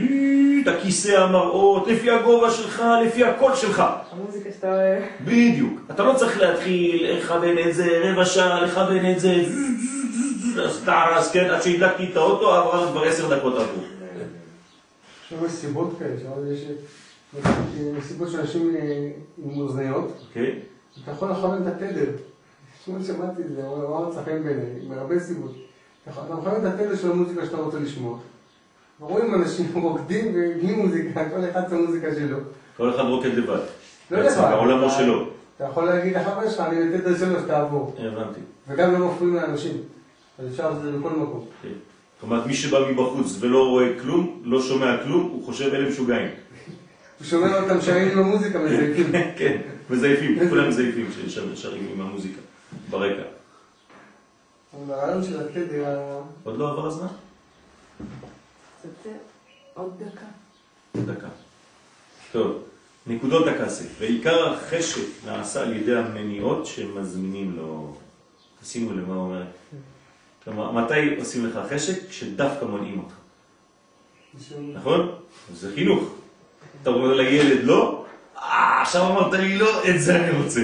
את 0.62 0.69
הכיסא, 0.69 1.21
המראות, 1.21 1.89
לפי 1.89 2.11
הגובה 2.11 2.51
שלך, 2.51 2.83
לפי 3.07 3.25
הקול 3.25 3.55
שלך. 3.55 3.83
המוזיקה 4.12 4.51
שאתה 4.53 4.73
אוהב. 4.73 5.03
בדיוק. 5.25 5.81
אתה 5.91 6.05
לא 6.05 6.15
צריך 6.15 6.41
להתחיל 6.41 7.12
לכוון 7.12 7.59
את 7.69 7.75
זה 7.75 8.03
רבע 8.05 8.25
שעה, 8.25 8.65
לכוון 8.65 9.11
את 9.11 9.21
זה, 9.21 9.45
אז 10.65 10.83
טרס, 10.85 11.33
כן, 11.33 11.51
עד 11.51 11.62
שהדלקתי 11.62 12.11
את 12.12 12.17
האוטו, 12.17 12.55
עברה 12.55 12.91
כבר 12.91 13.05
עשר 13.05 13.39
דקות 13.39 13.55
עברו. 13.55 13.83
עכשיו 15.23 15.47
יש 15.47 15.53
סיבות 15.53 15.99
כאלה, 15.99 16.15
יש 17.99 18.05
סיבות 18.05 18.31
של 18.31 18.41
אנשים 18.41 18.77
אה, 18.77 19.11
עם 19.45 19.61
אוזניות, 19.61 20.12
אוקיי? 20.29 20.59
אתה 21.03 21.11
יכול 21.11 21.31
לכוון 21.31 21.62
את 21.62 21.67
התדר. 21.67 22.11
שמעתי 22.87 23.43
את 23.43 23.49
זה, 23.57 23.67
הוא 23.67 23.87
אמר 23.87 24.09
מצא 24.09 24.23
חן 24.25 24.45
בעיניי, 24.45 24.89
מהרבה 24.89 25.19
סיבות. 25.19 25.64
אתה 26.13 26.35
מכוון 26.35 26.55
את 26.67 26.75
התדר 26.75 26.97
של 26.97 27.11
המוזיקה 27.11 27.45
שאתה 27.47 27.57
רוצה 27.57 27.79
לשמוע. 27.79 28.19
רואים 29.01 29.35
אנשים 29.35 29.67
רוקדים 29.83 30.25
ובלי 30.35 30.75
מוזיקה, 30.75 31.25
כל 31.31 31.41
אחד 31.51 31.63
את 31.67 31.73
המוזיקה 31.73 32.15
שלו. 32.15 32.39
כל 32.77 32.91
אחד 32.95 33.03
רוקד 33.03 33.35
לבד. 33.35 33.59
לא 34.11 34.19
לבד. 34.21 34.37
בעולמו 34.41 34.87
אתה- 34.87 34.95
שלו. 34.95 35.27
אתה 35.57 35.65
יכול 35.65 35.85
להגיד 35.85 36.17
לחבר 36.17 36.51
שלך, 36.51 36.61
אני 36.61 36.89
בתדר 36.99 37.19
שלו 37.19 37.41
שתעבור. 37.41 37.95
הבנתי. 37.99 38.41
וגם 38.69 38.93
לא 38.93 39.09
מפריעים 39.09 39.37
לאנשים. 39.37 39.73
אז 40.39 40.47
אפשר 40.51 40.71
לעשות 40.71 40.85
את 40.87 40.93
זה 40.93 40.99
בכל 40.99 41.11
מקום. 41.11 41.45
כן. 41.63 41.69
זאת 41.69 42.23
אומרת, 42.23 42.47
מי 42.47 42.55
שבא 42.55 42.79
מבחוץ 42.91 43.37
ולא 43.41 43.69
רואה 43.69 43.87
כלום, 44.03 44.41
לא 44.45 44.63
שומע 44.63 44.97
כלום, 45.05 45.23
הוא 45.33 45.45
חושב 45.45 45.75
אלה 45.75 45.89
משוגעים. 45.91 46.29
הוא 47.19 47.27
שומע 47.27 47.61
אותם 47.63 47.81
שרים 47.81 48.09
עם 48.13 48.19
המוזיקה 48.19 48.59
מזייפים. 48.59 49.07
כן, 49.39 49.57
מזייפים, 49.91 50.49
כולם 50.49 50.69
מזייפים 50.69 51.07
ששרים 51.29 51.87
עם 51.95 52.01
המוזיקה 52.01 52.41
ברקע. 52.91 53.23
אבל 54.75 54.95
הרעיון 54.95 55.25
של 55.25 55.41
התדר, 55.41 56.20
עוד 56.45 56.59
לא 56.59 56.72
עבר 56.72 56.87
הזמן? 56.87 57.07
עוד 59.75 60.03
דקה. 60.03 60.27
דקה. 61.12 61.29
טוב, 62.33 62.62
נקודות 63.07 63.47
הכסף. 63.47 63.87
ועיקר 63.99 64.53
החשק 64.53 65.03
נעשה 65.27 65.62
על 65.62 65.77
ידי 65.77 65.97
המניעות 65.97 66.66
שמזמינים 66.66 67.57
לו. 67.57 67.97
תשימו 68.62 68.93
לב 68.93 69.09
מה 69.09 69.14
הוא 69.14 69.22
אומר. 69.22 69.43
כלומר, 70.45 70.72
מתי 70.72 71.16
עושים 71.18 71.47
לך 71.47 71.59
חשק? 71.70 72.09
כשדווקא 72.09 72.64
מונעים 72.64 72.99
אותך. 72.99 73.14
נכון? 74.75 75.14
זה 75.55 75.75
חינוך. 75.75 76.14
אתה 76.83 76.91
אומר 76.91 77.14
לילד 77.14 77.64
לא, 77.64 78.05
אה, 78.37 78.83
עכשיו 78.83 79.11
אמרת 79.11 79.33
לי 79.33 79.59
לא, 79.59 79.89
את 79.89 80.01
זה 80.01 80.16
אני 80.16 80.43
רוצה. 80.43 80.61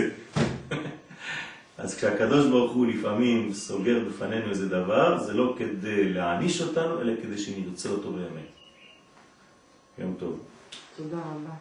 אז 1.81 1.95
כשהקדוש 1.95 2.47
ברוך 2.47 2.73
הוא 2.73 2.87
לפעמים 2.87 3.53
סוגר 3.53 4.05
בפנינו 4.09 4.51
איזה 4.51 4.69
דבר, 4.69 5.19
זה 5.19 5.33
לא 5.33 5.55
כדי 5.59 6.13
להעניש 6.13 6.63
אותנו, 6.63 7.01
אלא 7.01 7.13
כדי 7.23 7.39
שנרצה 7.39 7.89
אותו 7.89 8.13
באמת. 8.13 8.51
יום 9.99 10.15
טוב. 10.19 10.41
תודה 10.97 11.17
רבה. 11.17 11.55